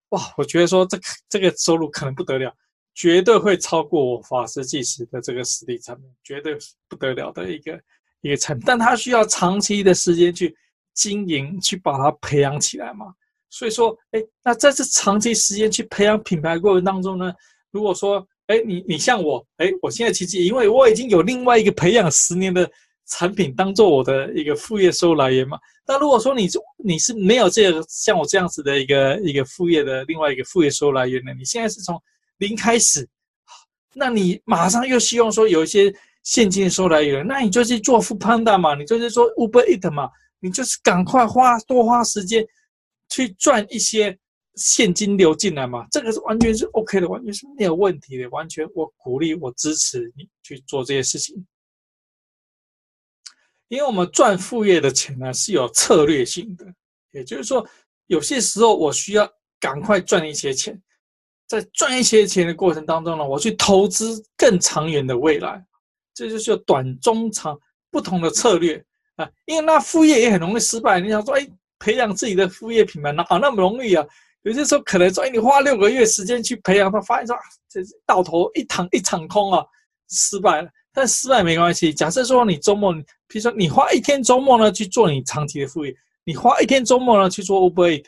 [0.08, 2.50] 哇，我觉得说这个这个收入可能不得了，
[2.94, 6.56] 绝对会超过我法师计时的这个实体产品，绝对
[6.88, 7.78] 不得了的一个。
[8.22, 10.56] 一个产品，但它需要长期的时间去
[10.94, 13.12] 经营，去把它培养起来嘛。
[13.52, 17.30] 所以说，哎，那在这长期时间去培养品牌过程当中呢，
[17.70, 22.66] 如果说，哎，你你像我，哎，我现在其实因为我已经有另外一个培养十年的
[23.06, 25.58] 产品当做我的一个副业收入来源嘛。
[25.86, 26.48] 那如果说你
[26.82, 32.00] 你是没有这个像我这样子的一个一个副业的另外一个副业收入来源的，你现在是从
[32.38, 33.06] 零开始，
[33.94, 35.94] 那你马上又希望说有一些。
[36.24, 42.46] 现金收入来源，那你就去做 foodpanda 嘛，你就是说 Uber Eat 嘛，你就是赶快花多花时间
[43.12, 44.18] 去赚一些
[44.54, 51.46] 现金流进来嘛，这个是完全是 OK 的，完全是没有问题的，完全我鼓励我支持你去做这些事情，
[53.68, 56.64] 因为我们赚副业的钱呢是有策略性的，
[57.10, 57.68] 也就是说
[58.06, 60.80] 有些时候我需要赶快赚一些钱，
[61.46, 65.64] 在赚一些钱的过程当中呢，我去投资更长远的未来。
[66.14, 67.58] 这就是短中长
[67.90, 68.84] 不同的策略
[69.16, 71.00] 啊，因为那副业也很容易失败。
[71.00, 71.48] 你想说，哎，
[71.82, 74.06] 培养自己的副业品牌哪那么容易啊？
[74.42, 77.36] 有些时候可能说，哎，你花六个月时间去培养，他发现说，
[77.68, 79.64] 这到头一场一场空啊，
[80.08, 80.70] 失败了。
[80.92, 81.92] 但失败没关系。
[81.92, 82.92] 假设说你周末，
[83.26, 85.92] 比如说你花一天周末呢去做你长期的副业，
[86.24, 88.06] 你花一天周末呢去做 Uber Eats，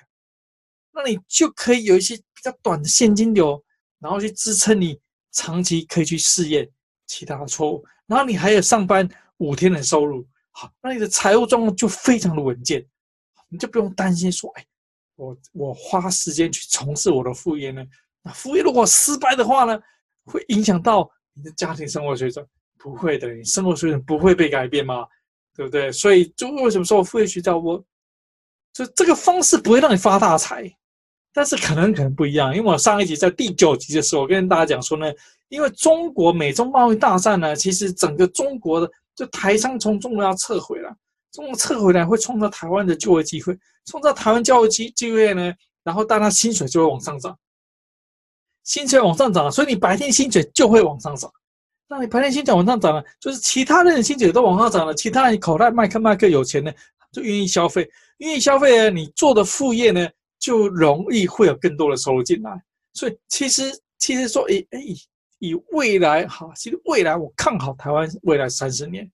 [0.92, 3.60] 那你就可以有一些比较短的现金流，
[3.98, 5.00] 然后去支撑你
[5.32, 6.68] 长期可以去试验
[7.06, 7.84] 其他的错误。
[8.06, 9.08] 然后你还有上班
[9.38, 12.84] 五天的收入，好，那你的财务状况就非常的稳健，
[13.48, 14.64] 你就不用担心说，哎，
[15.16, 17.84] 我我花时间去从事我的副业呢，
[18.22, 19.78] 那副业如果失败的话呢，
[20.24, 22.46] 会影响到你的家庭生活水准？
[22.78, 25.06] 不会的，你生活水准不会被改变吗？
[25.54, 25.90] 对不对？
[25.92, 27.82] 所以就为什么说我副业学校我，
[28.72, 30.70] 就这个方式不会让你发大财，
[31.32, 35.10] 但是可能可能不一样，因为我上一集在第九集的时候，我跟大家讲说呢。
[35.50, 40.92] 因为中国美中贸易大战呢，其实整个中国的就台商从中国要撤回了，
[41.34, 47.36] 中国撤回来会创造台湾的就业机会，创造台湾就业机就业呢，然后大家薪水就会往上涨，
[48.62, 51.28] 薪水往上涨，所以你白天薪水就会往上涨，
[51.88, 56.72] 那你白天薪水往上涨了，就是其他人的薪水都往上涨了，其他人口袋麦克麦克有钱呢，
[57.10, 64.96] 就愿意消费，愿意消费呢，你做的副业呢就容易会有更多的收入进来，所以其实其实说，诶诶。
[65.40, 69.10] 以未来哈，其实未来我看好台湾未来三十年，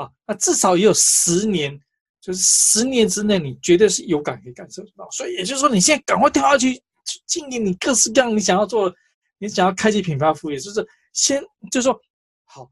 [0.00, 1.78] 啊，那至少也有十年，
[2.20, 5.08] 就是十年之内你绝对是有感可以感受得到。
[5.10, 8.92] 所以也就是说，你现在赶快跳下去，去经营你各式各样你想要做，
[9.38, 12.00] 你想要开启品牌副业，就是先就是说
[12.44, 12.68] 好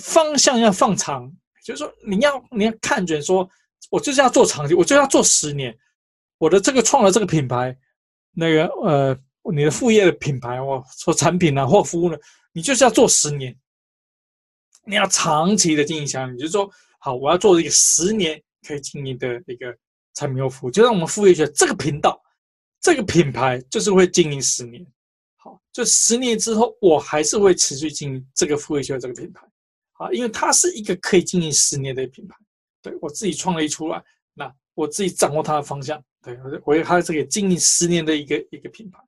[0.00, 1.30] 方向要放长，
[1.64, 3.48] 就是说你要你要看准，说
[3.90, 5.76] 我就是要做长期，我就要做十年，
[6.38, 7.76] 我的这个创了这个品牌，
[8.32, 9.18] 那个呃，
[9.54, 12.16] 你的副业的品牌，我说产品啊或服务呢。
[12.56, 13.52] 你就是要做十年，
[14.86, 16.32] 你要长期的经营下去。
[16.32, 19.76] 你就说好，我要做一个十年可以经营的一个
[20.14, 22.22] 产品和服务，就让我们副业学这个频道，
[22.80, 24.86] 这个品牌就是会经营十年。
[25.36, 29.40] 好，就十年之后，我还是会持续经营这个副业学这个品牌。
[29.94, 32.36] 啊，因为它是一个可以经营十年的品牌。
[32.82, 34.02] 对，我自己创立出来，
[34.34, 36.02] 那我自己掌握它的方向。
[36.22, 38.98] 对，我有它这个经营十年的一个一个品牌。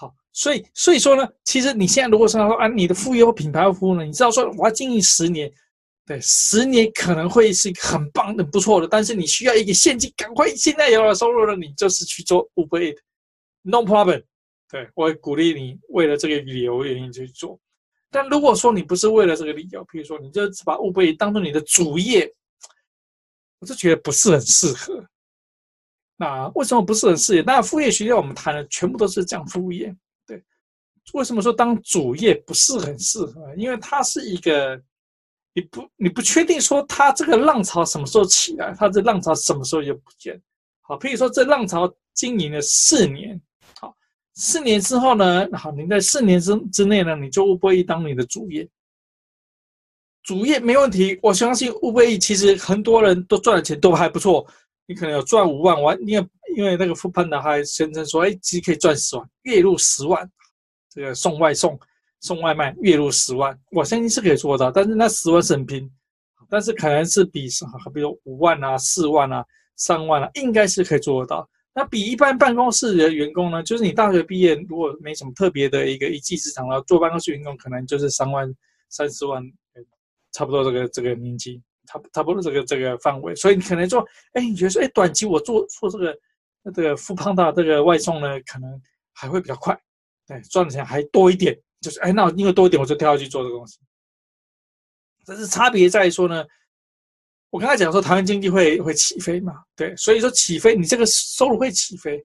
[0.00, 5.52] 好，所以所以说呢，其实你现在如果说啊，你的副业或品牌或服务呢，你知道说我要经营十年，
[6.06, 14.24] 对，十年可能会是很棒的、不错的，但是你需要一个现金，赶快现在有了收入了，你就是去做 Uber Eat，no problem。
[14.70, 17.60] 对，我会鼓励你为了这个理由原因去做。
[18.10, 22.32] 但如果说你不是为了这个理由，比如说你就只把 Uber 当做你的主业，
[23.58, 25.04] 我就觉得不是很适合。
[26.20, 27.42] 那为什么不是很适合？
[27.46, 29.96] 那副业学校我们谈的全部都是讲副业。
[30.26, 30.44] 对，
[31.14, 33.54] 为什么说当主业不是很适合？
[33.56, 34.78] 因为它是一个，
[35.54, 40.38] 你不你不确定说它这个浪潮什么时候起来，它这浪潮什么时候就不见。
[40.82, 43.40] 好，譬如说这浪潮经营了四年，
[43.78, 43.96] 好，
[44.34, 48.68] 四年之后呢，好，你在四年之之内呢，你就 Uber Eats 当你的主业，
[50.22, 51.18] 主业没问题。
[51.22, 54.46] 我相信 Uber Eats 其实很多人都赚的钱都还不错。
[54.90, 60.28] 你可能有赚五万，我因为因为那个 foodpanda 还宣称说，哎，其实可以赚十万，月入十万，
[60.92, 61.78] 这个送外送、
[62.18, 64.68] 送外卖，月入十万，我相信是可以做到。
[64.68, 65.88] 但是那十万是很拼，
[66.48, 67.48] 但是可能是比，
[67.94, 69.44] 比如五万啊、四万啊、
[69.76, 71.48] 三万啊，应该是可以做得到。
[71.72, 78.52] 那比一般办公室的员工呢，就是你大学毕业，如果没什么特别的一个一技之长了，做办公室员工可能就是三万、
[78.88, 79.40] 三四万，
[80.32, 81.62] 差不多这个这个年纪。
[81.90, 86.18] 差差不多这个这个范围，所以你可能说，哎，你觉得说，哎，短期我做做这个
[86.72, 88.80] 这个 foodpanda 这个外送呢，可能
[89.12, 89.76] 还会比较快，
[90.26, 93.78] 对，赚的钱还多一点，就是哎，那因为多一点，我就跳下去做这个东西。
[95.26, 96.44] 但是差别在于说呢，
[97.50, 102.24] 我刚才讲说台湾经济会会起飞嘛，对，所以说起飞，你这个收入会起飞，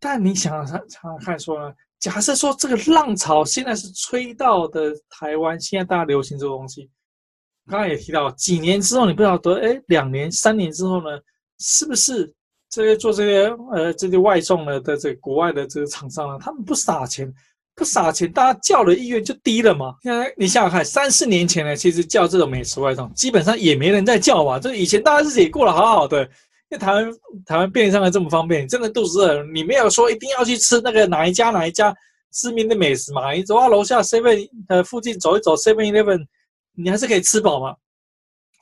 [0.00, 6.90] 但你想想想看说呢，假设说这个浪潮现在是吹到的台湾，现在大家流行这个东西。
[7.68, 11.18] 刚刚也提到，几年之后你不晓得，哎，两年、三年之后呢，
[11.58, 12.32] 是不是
[12.70, 17.30] 这些做这些呃这些外送的的这个国外的这个厂商呢，他们不撒钱，
[17.74, 19.94] 不撒钱，大家叫的意愿就低了嘛？
[20.02, 24.58] 现在你想想看，三四年前呢，其实叫这种美食外送，基本上也没人在叫嘛。
[24.58, 26.28] 就以前大家日子也过得好好的，因
[26.70, 27.12] 为台湾
[27.44, 31.94] 台湾便利商店这么方便，真的肚子饿，你没有说一定要去吃那个哪一家哪一家
[32.32, 33.32] 知名的美食嘛？
[33.32, 36.24] 你走到楼下 seven 呃附近走一走 seven eleven。
[36.80, 37.74] 你还是可以吃饱嘛，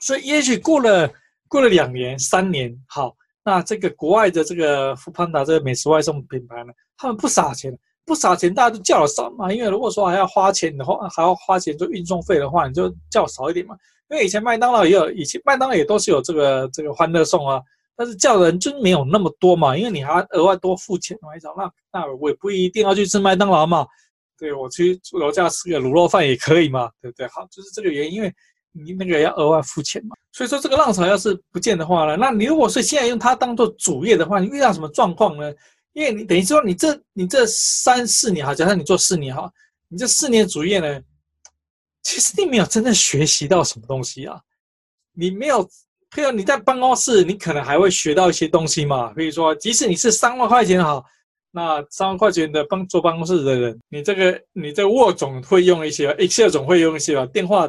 [0.00, 1.10] 所以也许过了
[1.48, 9.52] 过了两年三年，好，那这个国外的这个 foodpanda 这个美食外送品牌呢，他们不撒钱，不撒钱，大家都叫少嘛。
[9.52, 13.76] 因为如果说还要花钱的话，还要花钱做运送费的话，你就叫少一点嘛。
[14.08, 17.60] 因为以前麦当劳也有，以前麦当劳也都是有这个这个欢乐送啊，
[17.96, 23.86] 但是叫的人就没有那么多嘛，因为你还额外多付钱嘛一种，那那我也不一定要去吃麦当劳嘛。
[24.38, 27.26] 对，我去楼下吃个卤肉饭也可以嘛，对不对？
[27.28, 28.34] 好，就是这个原因，因为
[28.72, 30.14] 你那个要额外付钱嘛。
[30.32, 35.50] 所以说这个浪潮要是不见的话呢，那你如果是现在用它当做主业的话，你遇到什么状况呢？
[35.94, 39.50] 因为你等于说你这你这三四年哈，假设你做四年哈，
[39.88, 41.00] 你这四年主业呢，
[42.02, 44.38] 其实你没有真正学习到什么东西啊。
[45.14, 45.66] 你没有，
[46.10, 49.10] 譬如你在办公室，你可能还会学到一些东西嘛。
[49.14, 51.02] 比如说，即使你是三万块钱哈。
[51.56, 57.66] 那三万块钱的办坐办公室的人，你这个你这个 Word 总会用一些，Excel 总会用一些吧，电话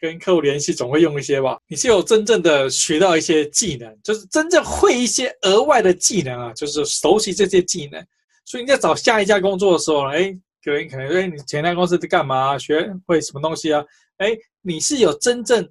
[0.00, 1.56] 跟客户联系总会用一些吧。
[1.68, 8.04] 你是有真正的学到一些技能，就是真正会一些额外的技能啊，就是熟悉这些技能。
[8.44, 12.58] 所以你在找下一家工作的时候，哎，有人可能说，哎，你前台公司在干嘛？
[12.58, 13.80] 学会什么东西啊？
[14.16, 15.70] 哎，你是有真正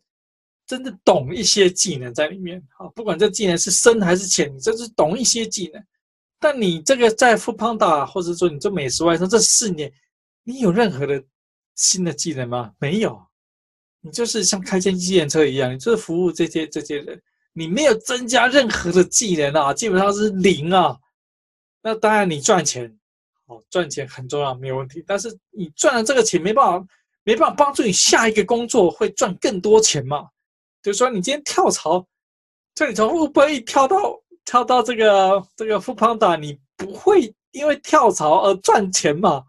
[0.65, 5.83] 真正懂一些技能在里面啊，不管这技能是深还是浅，你这是懂一些技能。
[6.41, 9.91] 但你这个在 foodpanda 或者说你做美食外送这四年，
[10.43, 11.21] 你有任何的
[11.75, 12.71] 新的技能吗？
[12.79, 13.21] 没有，
[13.99, 17.21] 你就是像开间计程车一样，你就是服务这些这些人，
[17.51, 20.97] 你没有增加任何的技能啊，基本上是零啊。
[21.81, 22.97] 那当然你赚钱，
[23.47, 25.03] 哦，赚钱很重要，没有问题。
[25.05, 26.87] 但是你赚了这个钱，没办法，
[27.23, 30.29] 没办法帮助你下一个工作会赚更多钱嘛？
[30.81, 32.07] 就是说你今天跳槽，
[32.73, 34.17] 就你从 Uber Eats 跳到。
[34.49, 39.43] 跳到这个这个富胖达你不会因为跳槽而赚钱嘛？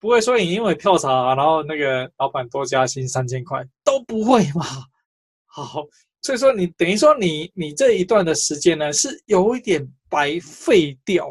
[0.00, 4.64] 不会说你因为跳槽，然后那个老板多加薪三千块都不会嘛？
[5.44, 5.84] 好，
[6.22, 11.30] 所以说你等于说你你这一段的时间呢是有一点白费掉。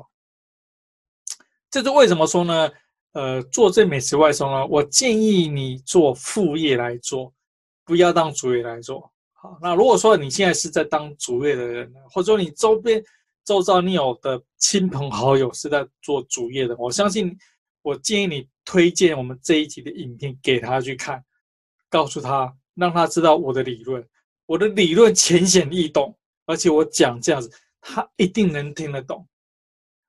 [1.71, 2.69] 这是为什么说呢？
[3.13, 7.33] 呃，做这美食外送呢，我建议你做副业来做，
[7.83, 9.11] 不要当主业来做。
[9.61, 13.03] 那如果说你现在是在当主业的人，或者说你周边
[13.45, 17.37] 周遭你有的亲朋好友是在做主业的，我相信，
[17.81, 21.23] 我建议你推荐我们这一集的影片给他去看，
[21.89, 24.05] 告诉他让他知道我的理论，
[24.45, 29.25] 我的理论浅显易懂，而且我讲这样子，他一定能听得懂。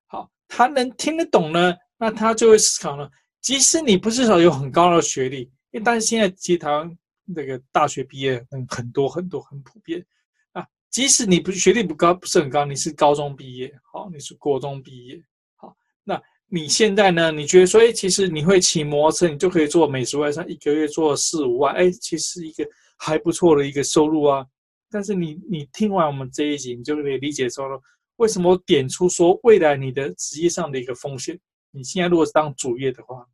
[0.07, 3.11] 好，他能听得懂呢，那他就会思考了。
[3.41, 6.99] 即使你不是说有很高的学历，因为但是现在其实台湾
[7.35, 10.05] 那个大学毕业嗯很多很多很普遍
[10.53, 15.23] 啊，即使你不是学历不高不是很高，你是高中毕业，好，你是国中毕业，
[15.57, 16.21] 好，那。
[16.51, 17.31] 你现在呢？
[17.31, 22.67] 你觉得说，哎，其实你会骑摩托车，你就可以做美食外送，一个月做四五万，哎，其实一个
[22.97, 24.47] 还不错的一个收入啊。
[24.89, 27.79] 但是你你听完我们这一集，你就可以理解说了，
[28.17, 31.39] 为什么点出说未来你的职业上的一个风险？
[31.71, 33.29] 你现在如果是当主业的话，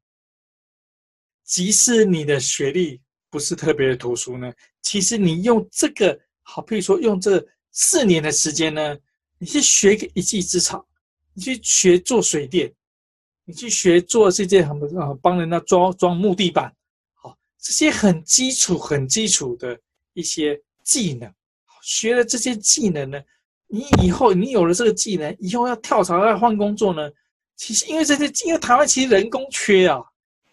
[1.44, 3.00] 即使你的学历
[3.34, 8.96] 不是特别的突出呢，其实你用这个好，比如说用这四年的时间呢，
[9.38, 10.86] 你去学个一技之长，
[11.32, 12.72] 你去学做水电。
[13.46, 16.72] 你去学做这件很啊，帮人家装装木地板，
[17.12, 19.78] 好，这些很基础、很基础的
[20.14, 21.30] 一些技能，
[21.82, 23.20] 学了这些技能呢，
[23.66, 27.10] 你以后你有了这个技能，以后要跳槽要换工作呢，
[27.54, 30.00] 其实因为这些，因为台湾其实人工缺啊，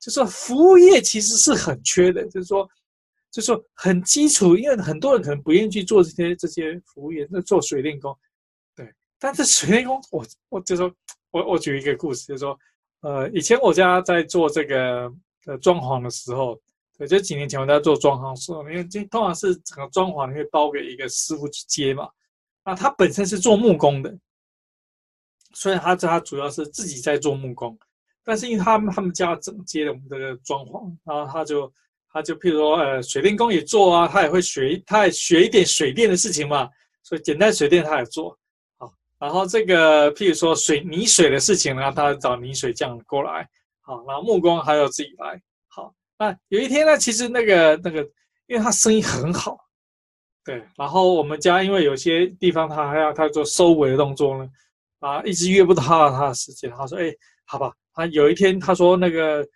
[0.02, 2.68] 就是服务业其实是很缺的，就是说，
[3.32, 8.14] 就是说很基础，因为很多人可能不愿意去做这些这些服务业，那做水电工，
[8.76, 10.93] 对，但是水电工，我我就说，
[11.30, 12.60] 我我举一个故事，就是说。
[13.04, 15.12] 呃，以前我家在做这个
[15.47, 16.56] 呃装潢的时候，
[16.95, 22.08] 对，就几年前我在做装潢的时候，因为这通常是整个装潢你会包给一个师傅去接嘛，
[22.64, 24.16] 那他本身是做木工的，
[25.56, 27.76] 所以他他主要是自己在做木工，
[28.24, 31.74] 但是因为他们他们家整接了我们这个装潢，然后他就
[32.11, 36.69] 他就譬如说呃水电工也做啊，他也会学，他也学一点水电的事情嘛，
[37.01, 38.38] 所以简单水电他也做。
[38.78, 43.47] 好然后这个，譬如说水泥水的事情呢，他找泥水匠过来，
[43.82, 45.93] 好，然后木工还要自己来，好。
[46.19, 48.03] 那有一天呢，其实那个那个，
[48.45, 49.57] 因为他生意很好，
[50.45, 50.63] 对。
[50.78, 54.47] 然后我们家因为有些地方他还要他做收尾的动作呢，
[54.99, 56.69] 啊，一直约不到他的时间。
[56.72, 57.11] 他说：“哎，
[57.45, 59.48] 好吧。”他有一天他说那个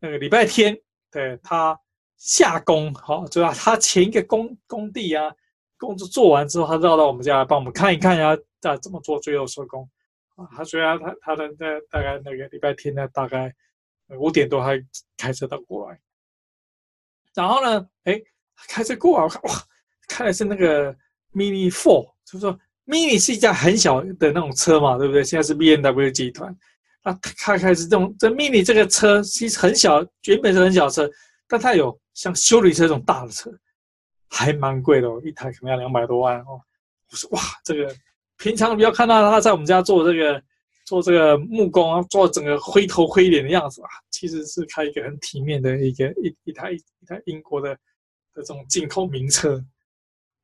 [0.00, 0.76] 那个礼拜天，
[1.10, 1.78] 对他
[2.16, 3.52] 下工，好，就吧？
[3.54, 5.32] 他前一个工工地啊，
[5.78, 8.36] 工作做完之后，他绕到我们家来帮我们看一看呀。
[8.60, 9.90] 再怎么做，最后收工
[10.36, 10.46] 啊！
[10.56, 13.52] 他虽然他他的那大概那个礼拜天呢，大概
[14.20, 14.80] 五点多，他
[15.16, 16.00] 开车到过来。
[17.34, 18.22] 然后呢，哎，
[18.68, 19.50] 开车过来，我看哇，
[20.06, 20.94] 开的是那个
[21.34, 25.24] Mini Four，就是说 Mini 是一架很小的那种车嘛，对不对？
[25.24, 26.56] 现在是 BMW 集团，
[27.02, 31.10] 啊，他开始这种这 Mini 这个车其实很小，原本是很小车，
[31.46, 33.50] 但它有像修理车这种大的车，
[34.28, 36.60] 还蛮贵的哦，一台可能要两百多万哦。
[37.10, 37.94] 我说哇，这个。
[38.38, 40.42] 平常不要看到他在我们家做这个
[40.84, 47.72] 做这个木工啊，做整个灰头灰脸的样子啊，其实是开一个很体面的一个一一台一台英国的
[48.34, 49.64] 的这种进口名车，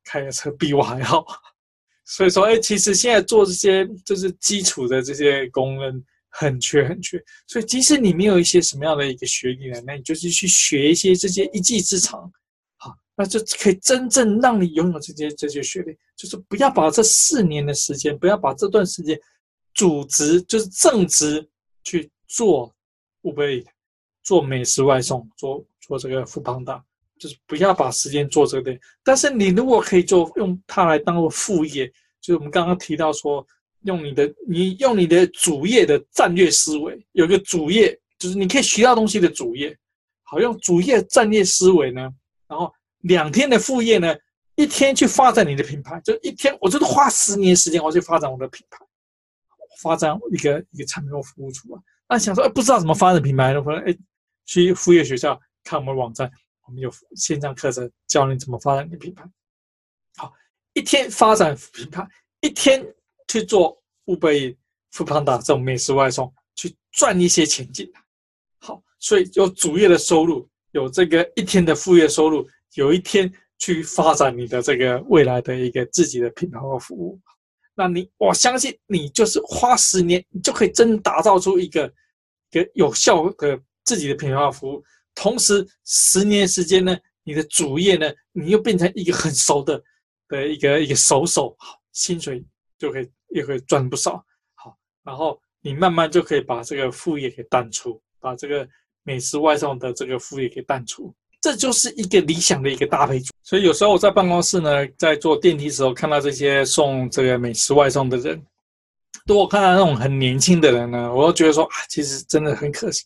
[0.05, 1.25] 开的车比我还好。
[2.05, 7.21] 所以说，哎，其实现在做这些就是基础的这些工人很缺很缺。
[7.47, 12.31] 所以，即使你没有一些什么样的一个学历呢，那你就是去学一些这些一技之长。
[12.77, 19.19] 好那就可以真正让你拥有这些这些学历，就是不要把这四年的时间，不要把这段时间
[19.73, 21.45] 主职就是正职
[21.83, 22.73] 去做
[23.23, 23.65] Uber
[24.23, 26.81] 做美食外送，做做这个 foodpanda，
[27.17, 28.77] 就是不要把时间做这个。
[29.03, 31.87] 但是你如果可以做，用它来当做副业，
[32.21, 33.45] 就是我们刚刚提到说，
[33.83, 39.77] 用你的你用你的主业的战略思维，有个主业，就是你可以学到东西的主业，
[40.23, 42.09] 好，用主业战略思维呢，
[42.47, 42.71] 然后。
[43.03, 44.13] 两天的副业呢，
[44.55, 48.77] 一天去发展你的品牌，就一天，我就是花十年时间，我去发展我的品牌，
[49.81, 51.81] 发展一个一个产品或服务出来。
[52.09, 53.97] 那想说，哎，不知道怎么发展品牌的，或者哎，
[54.45, 56.29] 去副业学校看我们网站，
[56.67, 59.23] 我们有线上课程教你怎么发展你的品牌。
[60.17, 60.33] 好，
[60.73, 62.05] 一天发展品牌，
[62.41, 62.85] 一天
[63.29, 64.57] 去做 Uber Eats、
[64.91, 68.01] foodpanda 这种美食外送，去赚一些钱进来。
[68.57, 72.45] 好，所以有主业的收入，有这个一天的副业收入。
[72.75, 77.19] 有一天去发展你的这个未来的一个自己的品牌和服务，
[77.73, 81.91] 那你我相信你就是花十年，你就可以真打造出一个
[82.51, 84.83] 一个有效的自己的品牌和服务。
[85.15, 89.83] 同时，十年时间呢，你的主业呢，你又变成一个很熟的
[90.27, 92.45] 的一个一个熟手，好，薪水
[92.77, 94.23] 就可以也可以赚不少。
[94.55, 98.67] 好，然后你慢慢就可以把这个副业给淡出，把这个
[99.03, 101.13] 美食外送的这个副业给淡出。
[101.41, 108.45] 这就是一个理想的一个搭配，所以有时候我在办公室呢，在坐电梯的时候，看到这些送这个美食外送的人，
[109.25, 113.05] 当我看到那种很年轻的人呢，我都觉得说啊，其实真的很可惜。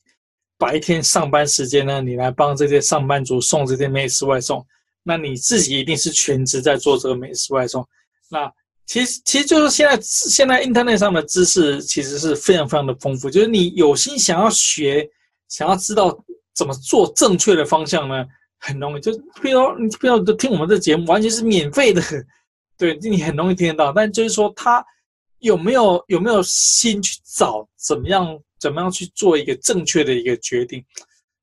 [0.57, 4.65] 白天上班时间呢，你来帮这些上班族送这些美食外送，
[5.03, 7.87] 那你自己一定是全职在做这个美食外送。
[8.29, 8.51] 那
[8.85, 15.09] 其实其实就是现在现在 Internet 上的知识其实是非常非常的丰富，就是你有心想要学，
[15.47, 16.15] 想要知道
[16.53, 18.25] 怎么做正确的方向呢，
[18.59, 19.01] 很容易。
[19.01, 19.11] 就
[19.41, 22.01] 比如你比如说听我们这节目，完全是免费的，
[22.77, 23.91] 对，你很容易听得到。
[23.91, 24.83] 但就是说他
[25.39, 30.83] 有没有有没有心去找怎么样怎么样去做一个正确的一个决定？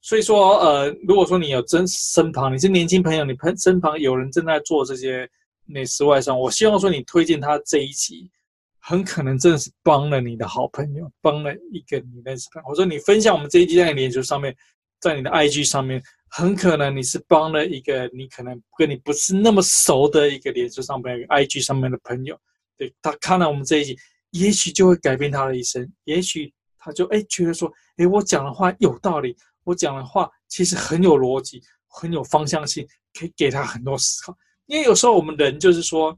[0.03, 5.28] 所以说，呃，如果说你有真身旁你是年轻朋友，你朋身旁有人正在做这些
[5.71, 8.31] 美食外送，我希望说你推荐他这一集，
[8.79, 12.62] 很可能真的是帮了你的好朋友，帮了一个你认识的。
[12.68, 14.55] 我说你分享我们这一集在脸书上面，
[15.01, 22.39] 在你的 IG 上面，很可能你是帮了一个你可能跟你不是那么熟的一个脸书上面、IG 上面的朋友，
[22.77, 23.99] 对，他看了我们这一集，
[24.31, 29.37] 也许就会改变他的一生，也许他就哎觉得说，哎，我讲的话有道理。
[29.62, 34.37] 我讲的话其实很有逻辑，很有方向性，可以给他很多思考。
[34.71, 36.16] 因为有时候我们人就是说，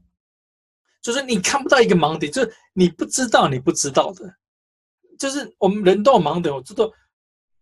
[1.01, 4.31] 就是你看不到一个盲点，就是你不知道你不知道的，
[5.17, 6.53] 就是我们人都有盲点。
[6.53, 6.91] 我知道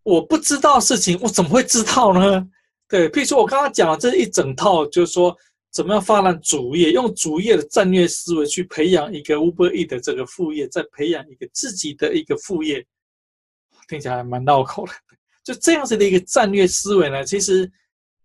[0.04, 2.46] 我不知道事情，我怎么会知道呢？
[2.90, 5.34] 对，譬如说我刚刚讲的这一整套，就是说
[5.72, 12.86] 怎么样发展主业，用主业的战略思维去培养一个 Uber E 的这个副业，再培养一个自己的一个副业，
[13.88, 14.92] 听起来还蛮绕口的。
[15.42, 17.72] 就这样子的一个战略思维呢，其实，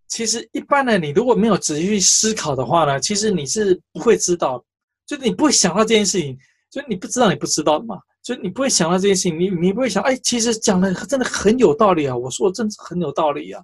[0.09, 4.65] 其实一般呢，你如果没有仔细去思考的话呢，其实你是不会知道，
[5.07, 6.37] 就是你不会想到这件事情，
[6.71, 13.63] 就是你不知道你不知道的嘛，就你不会想到这件事情，你你不会想，哎，其实讲的真的很有道理啊，我说的真的很有道理啊，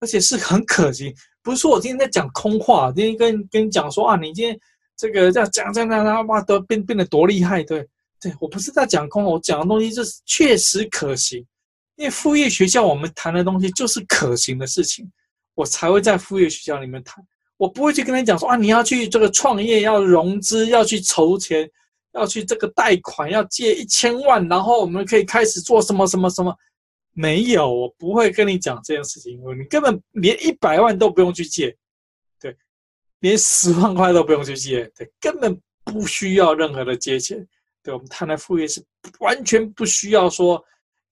[0.00, 4.58] 而且是很可行，不是说我今天在讲空话，今天跟跟你讲说啊，你今天
[4.96, 7.86] 这个这样讲这样那哇，都变变得多厉害，对
[8.20, 11.44] 对，我不是在讲空，我讲的东西就是确实可行。
[11.96, 15.08] 因为副业学校，我们谈的东西就是可行的事情，
[15.54, 17.24] 我才会在副业学校里面谈。
[17.56, 21.70] 我不会去跟他讲说啊，你要去这个创业，要融资，要去筹钱，
[22.12, 26.54] 要去这个贷款，要借一千万，然后我们可以开始做什么什么什么。
[27.12, 31.76] 没有，我不会跟你讲这件事情，你根本连一百万都不用去借，
[32.40, 32.56] 对，
[33.20, 37.46] 连十万块都不用去借，对，根本不需要任何的借钱。
[37.82, 38.84] 对，我们谈的副业是
[39.20, 40.64] 完全不需要说。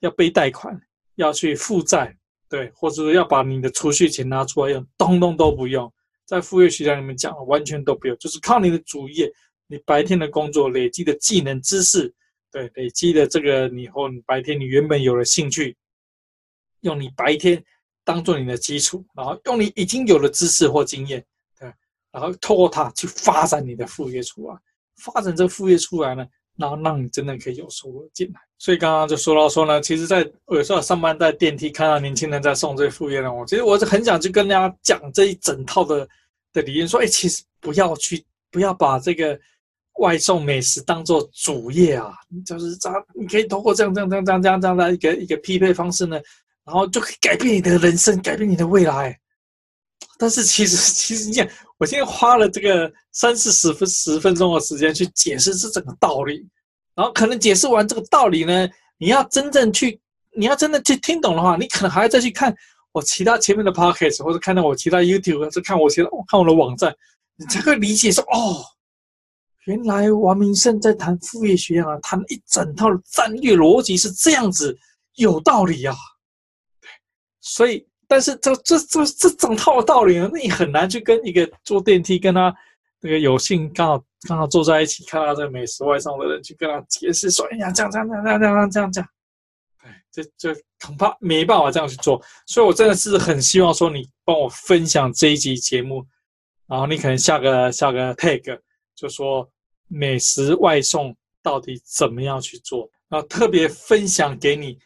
[0.02, 0.76] 要背贷款，
[1.14, 2.12] 要去负债，
[2.52, 5.90] 对，或者说要把你的储蓄钱拿出来用，通通都不用。
[6.26, 9.32] 在副业学校里面讲，完全都不用，就是靠你的主业，
[9.66, 12.14] 你白天的工作累积的技能知识，
[12.50, 15.74] 对，累积的这个你和你白天你原本有了兴趣，
[16.82, 17.64] 用你白天
[18.04, 21.24] 当做你的基础，然后用你已经有了知识或经验，
[21.58, 21.72] 对，
[22.10, 24.54] 然后透过它去发展你的副业出来，
[24.96, 26.26] 发展这副业出来呢。
[26.54, 36.08] 然后让你真的可以有收入进来，所以刚刚就说到说呢，其实，在有时候上班在电梯看到年轻人在送这副业呢，我其实我是很想去跟大家讲这一整套的
[36.52, 39.36] 的理念，说，哎，其实不要去，不要把这个
[39.98, 42.12] 外送美食当做主业啊，
[42.46, 46.20] 就是这样，你可以通过这样这样这样这样这样的一个一个匹配方式呢，
[46.64, 49.18] 然后就可以改变你的人生，改变你的未来。
[50.18, 51.44] 但是其实，其实你讲，
[51.78, 56.46] 我现在花了这个三四十分十分钟的时间去解释这整个道理，
[56.94, 58.68] 然后可能解释完这个道理呢，
[58.98, 60.00] 你要真正去，
[60.36, 62.54] 你要真的去听懂的话，你可能还要再去看
[62.92, 66.94] 我其他前面的 podcast，或者看到我其他 YouTube，或者看我其他看我的网站，
[67.36, 68.64] 你才会理解说，哦，
[69.66, 74.76] 原来王明胜在谈副业学啊，谈一整套的战略逻辑是这样子，
[75.14, 75.94] 有道理啊，
[77.40, 77.86] 所以。
[78.08, 82.54] 但是这这这这整套的道理呢，那你很难去跟一个坐电梯跟他
[83.04, 89.08] 那个有幸刚好刚好坐在一起看到这个美食外送的人去跟他解释说，哎呀，这样这样这样这样这样这样这样，
[89.82, 92.22] 对，这这恐怕没办法这样去做。
[92.46, 96.06] 所以我真的是很希望说你帮我分享这一集节目，
[96.68, 98.56] 然后你可能下个下个 tag
[98.94, 99.46] 就说
[99.88, 104.78] 美食外送到底怎么样去做，然后特别分享给你。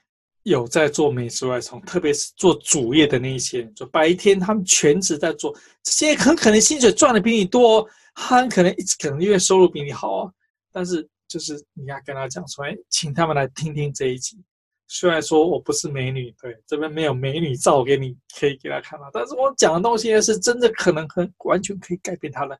[0.42, 5.52] 有在做美食外送，特别是做主业的那一些人，就白天他们全职在做，
[5.82, 7.84] 这些很可能薪水赚的比你多，
[8.16, 10.32] 他很可能一直可能因为收入比你好啊。
[10.72, 14.42] 但是就是你要跟他讲说，哎，请他们来听听这一集。
[14.88, 22.58] 虽然说我不是美女，对，这边没有美女照给你可以给他看到，但是我讲的东西是真的，可能很完全可以改变他的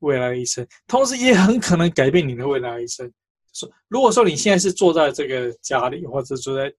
[0.00, 3.10] 未来一生，同时也很可能改变你的未来一生。
[3.54, 6.70] 说如果说你现在是坐在这个家里，或者坐在。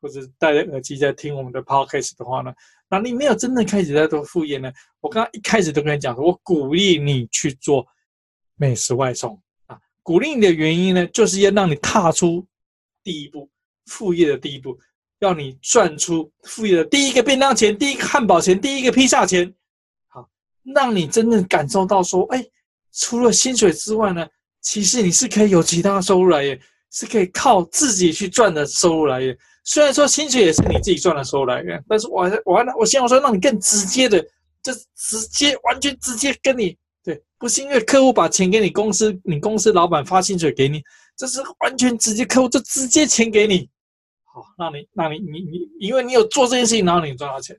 [0.00, 2.52] 或者戴着耳机在听我们的 podcast 的话呢，
[2.92, 4.70] 那你没有真正开始在做副业呢？
[5.00, 7.86] 我刚刚一开始都跟你讲，我鼓励你去做
[8.54, 9.78] 美食外送啊！
[10.02, 12.46] 鼓励你的原因呢，就是要让你踏出
[13.02, 13.48] 第一步，
[13.86, 14.78] 副业的第一步，
[15.20, 19.50] 要你赚出副业的第一个便当钱、第一个汉堡钱、第一个披萨钱。
[20.08, 20.28] 好，
[20.74, 22.44] 让你真正感受到说，哎，
[22.92, 24.28] 除了薪水之外呢，
[24.60, 29.34] 其实你是可以有其他收入来源，是可以靠自己去赚的收入来源。
[29.64, 34.20] 虽然说薪水也是你自己赚的收入来源，但是我还我还我希望说让你更直接的，
[34.62, 40.82] 就直接完全直接跟你对，不是因为客户把钱给你公司，你公司老板发薪水给你，
[41.16, 43.68] 这是完全直接客户就直接钱给你，
[44.24, 47.58] 好，让你让你你你，因为你有做这件事情，然后你赚到钱。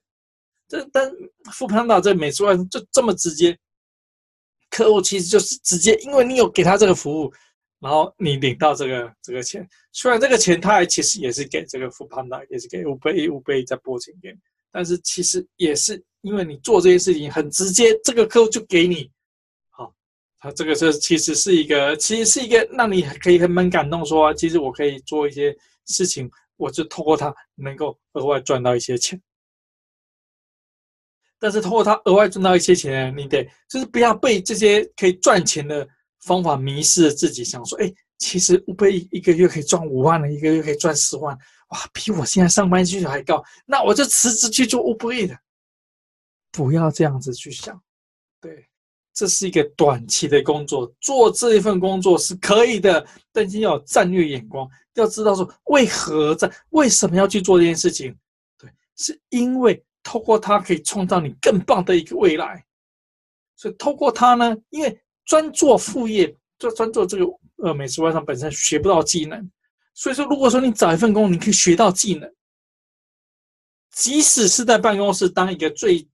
[0.67, 1.11] 这但
[1.51, 3.57] foodpanda 这美术外就这么直接，
[4.69, 7.33] 客户其实就是直接，因为你有给他这个服务，
[7.83, 9.67] 然后你领到这个这个钱。
[9.91, 14.37] 虽然这个钱他还其实也是给这个 foodpanda，也是给 Uber Eats 在拨钱给你，
[14.71, 19.11] 但是其实也是因为你做这些事情很直接，这个客户就给你。
[19.69, 19.93] 好，
[20.39, 25.53] 他这个是其实是一个，其实是一个让你可以很蛮感动说，说其实我可以做一些
[25.85, 29.21] 事情，我就透过他能够额外赚到一些钱。
[31.37, 35.85] 但是通过他额外赚到一些钱，你得就是不要被这些可以赚钱的
[36.23, 41.37] 方法迷失了自己，想说，哎，其实 Uber 一个月可以赚五万了，一个月可以赚十万，
[41.69, 45.37] 哇，比我现在上班薪水还高，那我就辞职去做 Uber 的。
[46.51, 47.81] 不要这样子去想，
[48.39, 48.67] 对，
[49.13, 58.15] 这是一个短期的工作，做这一份工作是可以的，但是要有战略眼光，要知道说为何在为什么要去做这件事情，
[58.57, 59.83] 对，是因为。
[60.05, 62.65] 透过它可以创造你更棒的一个未来，
[63.55, 67.25] 所以透过它呢，因为专做副业，就专做这个
[67.57, 69.51] 呃美食外送本身学不到技能，
[69.93, 72.29] 所以说如果说你找一份工，你可以学到技能，
[73.91, 76.07] 即使是在办公室当一个最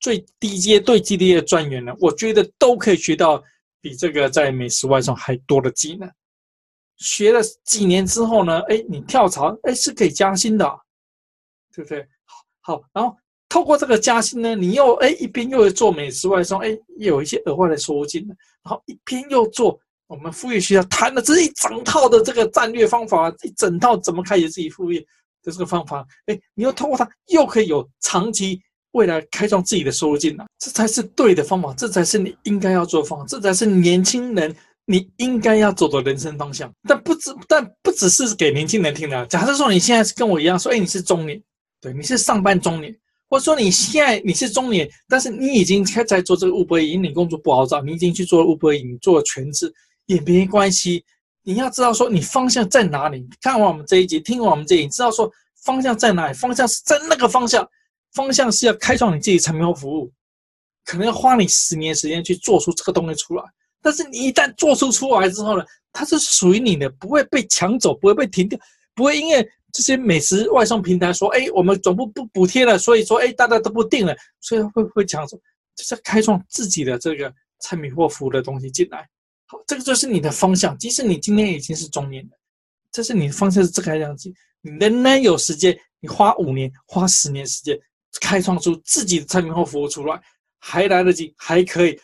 [0.00, 3.42] 最低阶、最低阶的专员呢，我觉得都可以学到
[3.80, 6.10] 比这个在美食外送还多的技能。
[6.98, 10.64] 学了几年之后呢，哎，你跳槽，哎，是可以加薪的，
[11.74, 12.06] 对不对？
[12.24, 13.16] 好，好，然后。
[13.52, 18.34] 透过这个加薪呢，你又哎一边又做美食外送，哎，又有一些额外的收入进来，
[18.64, 24.98] 然后一边又做我们副业学校谈的这一整套的这个战略方法，一整套怎么开始自己副业
[25.42, 28.58] 的这个方法，哎，你又通过它又可以有长期
[28.92, 36.72] 未来开创自己的收入进来，这才是对的方法，这才是你应该要做的方法，这才是年轻人你应该要走的人生方向。
[36.88, 41.38] 但不只但不只是给年轻人听的，假设说你现在是跟我一样，说哎你是中年，
[41.82, 42.96] 对，你是上班中年。
[43.32, 49.72] 或者说你现在你是中年，但是你已经开在做这个 Uber 你工作不好找，你已经去做 Uber 你做了全职
[50.04, 51.02] 也没关系。
[51.42, 53.26] 你要知道说你方向在哪里。
[53.40, 55.32] 看完我们这一集，听完我们这一集，知道说
[55.64, 56.34] 方向在哪里？
[56.34, 57.66] 方向是在那个方向，
[58.12, 60.12] 方向是要开创你自己产品和服务，
[60.84, 63.42] 可能要花你十年时间去做出这个东西出来。
[63.80, 68.60] 但是你一旦做出出来之后呢，它是属于你的，不会被抢走，不会被停掉，
[68.94, 69.48] 不会因为。
[69.72, 75.34] 这些美食外送平台说：“哎，我们总部不补贴了，所以说，哎，大家都不订了，所以会不会抢走？
[75.74, 79.08] 就是开创自己的这个产品或服务的东西进来。
[79.46, 80.76] 好，这个就是你的方向。
[80.76, 82.30] 即使你今天已经是中年了，
[82.92, 87.74] 这是你的方向是这个样子，你仍然有时间，你花五年、花十年时间，
[88.20, 90.20] 开创出自己的产品或服务出来，
[90.58, 91.98] 还来得及，还可以。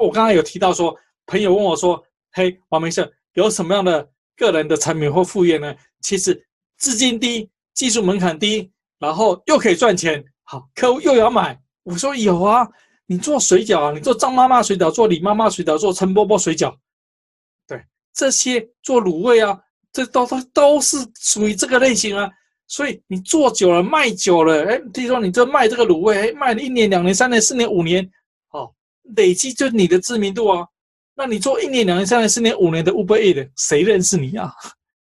[0.00, 0.92] 我刚刚有提到说，
[1.26, 2.04] 朋友问我说
[2.34, 6.44] ：‘嘿，王明胜，有什么样的个人的产品或副业呢？’其实。
[6.82, 8.68] 资金低，技术门槛低，
[8.98, 11.56] 然后又可以赚钱，好，客户又要买。
[11.84, 12.68] 我说有啊，
[13.06, 16.74] 你做水饺啊，你做张妈妈水饺，做李妈妈水饺，做陈伯伯水饺，
[17.68, 17.80] 对，
[18.12, 19.56] 这些做卤味啊，
[19.92, 22.28] 这都都都是属于这个类型啊。
[22.66, 28.04] 所以你做久了，卖久了，哎，听说你这卖这个卤味，哎，卖了一年、两年、三年、四年、五年，
[28.50, 28.74] 哦，
[29.14, 30.66] 累积就你的知名度啊。
[31.14, 34.52] 那你做一年、两年、三年、四年、五年的 Uber Eat，谁认识你啊？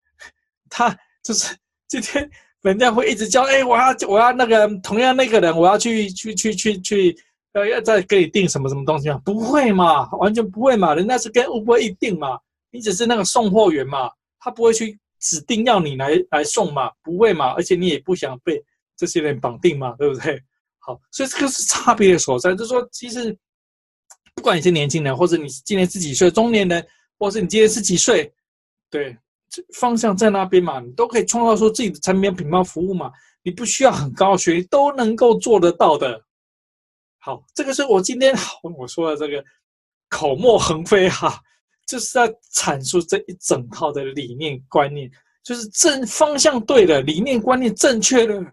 [0.69, 1.55] 他就是。
[1.93, 2.27] 今天
[2.63, 7.15] 人家会一直叫，哎，我要我要那个同样那个人，我要去去去去去，
[7.53, 9.21] 要，要再给你订什么什么东西啊？
[9.23, 12.39] 不会嘛，完全不会嘛，人家是跟 Uber Eats 订嘛，
[12.71, 18.59] 你只是那个送货员嘛，他不会去指定要你来来送嘛，不会嘛，而且你也不想被
[18.97, 20.41] 这些人绑定嘛，对不对？
[20.79, 23.37] 好，所以这个是差别的所在，就是说，其实
[24.33, 26.83] 不管你是年轻人，或者你今年是几岁，中年人，
[27.19, 28.33] 或者你今年是几岁，
[28.89, 29.15] 对。
[29.73, 33.11] 方向在那边嘛，你都可以创造出自己的产品、品牌、服务嘛，
[33.43, 36.19] 你不需要很高学历都能够做得到的。
[37.19, 38.33] 好，这个是我今天
[38.77, 39.43] 我说的这个
[40.09, 41.39] 口沫横飞哈，
[41.85, 45.11] 就是在阐述这一整套的理念观念，
[45.43, 48.43] 就是正方向对了，理念观念正确了，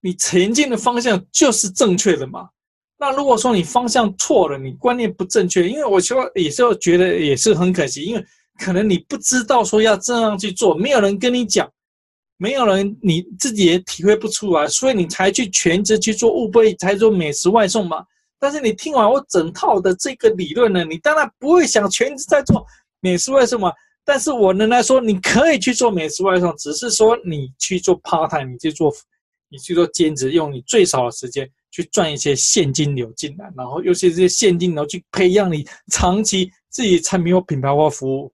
[0.00, 2.48] 你前进的方向就是正确的嘛。
[2.96, 8.24] 那如果说你方向错了，你观念不正确，因为我说也是觉得也是很可惜，因为。
[8.58, 11.70] 可能你不知道说要这样去做，没有人跟你讲，
[12.36, 18.04] 没有人你自己也体会不出来，所以你才去全职去做 Uber 才做美食外送嘛。
[18.38, 22.64] 但是你听完我整套的这个理论呢，你当然不会想全职在做
[23.00, 23.72] 美食外送嘛。
[24.04, 28.92] 但是我仍然说，你可以去做美食外送，只是说你去做 part time，你去做，
[29.48, 38.30] 你去做兼职，用你最少的时间去赚一些现金流进来，然后尤其是这些现金流去培养你长期自己产品或品牌或服务。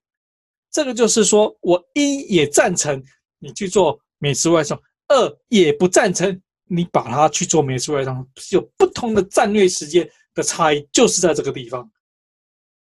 [0.71, 3.03] 这个就是说我一也赞成
[3.39, 11.89] 你去做美食外送，二也不赞成你把它去做美食外送，有不同的战略时间的差异，就是在这个地方。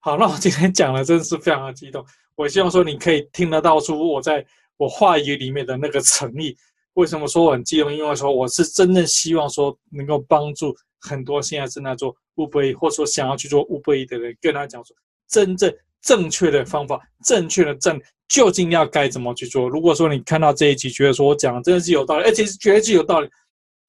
[0.01, 2.05] 好，那我今天讲的真的是非常的激动。
[2.34, 4.45] 我希望说你可以听得到出我在
[4.76, 6.57] 我话语里面的那个诚意。
[6.95, 7.95] 为什么说我很激动？
[7.95, 14.97] 因为说我是真正希望说能够帮助很多现在正在做 Uber Eats，或者说想要去做 Uber Eats 的人，跟他讲说
[15.28, 15.72] 真正
[16.07, 19.69] 正确的方法，正确的正究竟要该怎么去做。
[19.69, 23.29] 如果说你看到这一集，觉得说我讲的真的是有道理，而且是绝对有道理，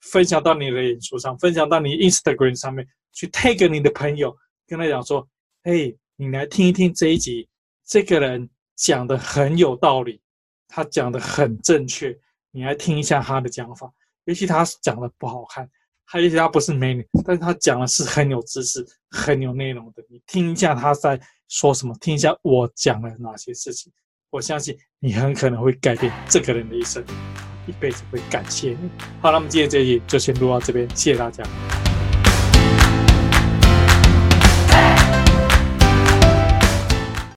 [0.01, 4.35] 分享到你的脸书上，分享到你 Instagram 上面去 tag 你的朋友，
[4.67, 5.27] 跟他讲说
[5.63, 7.47] ：“嘿，你来听一听这一集。”
[7.85, 10.19] 这个人讲的很有道理，
[10.67, 12.17] 他讲的很正确，
[12.51, 13.91] 你来听一下他的讲法。
[14.25, 15.69] 也许他讲的不好看，
[16.03, 20.03] 还也许他不是美女，但是他讲的是很有知识、很有内容的。
[20.09, 23.91] 你听一下他在说什么，听一下我讲了哪些事情，
[24.29, 27.03] 我相信你很可能会改变这个人的一生，
[27.65, 28.89] 一辈子会感谢你。
[29.21, 31.43] 好了，那么今天这一集就先录到这边，谢谢大家。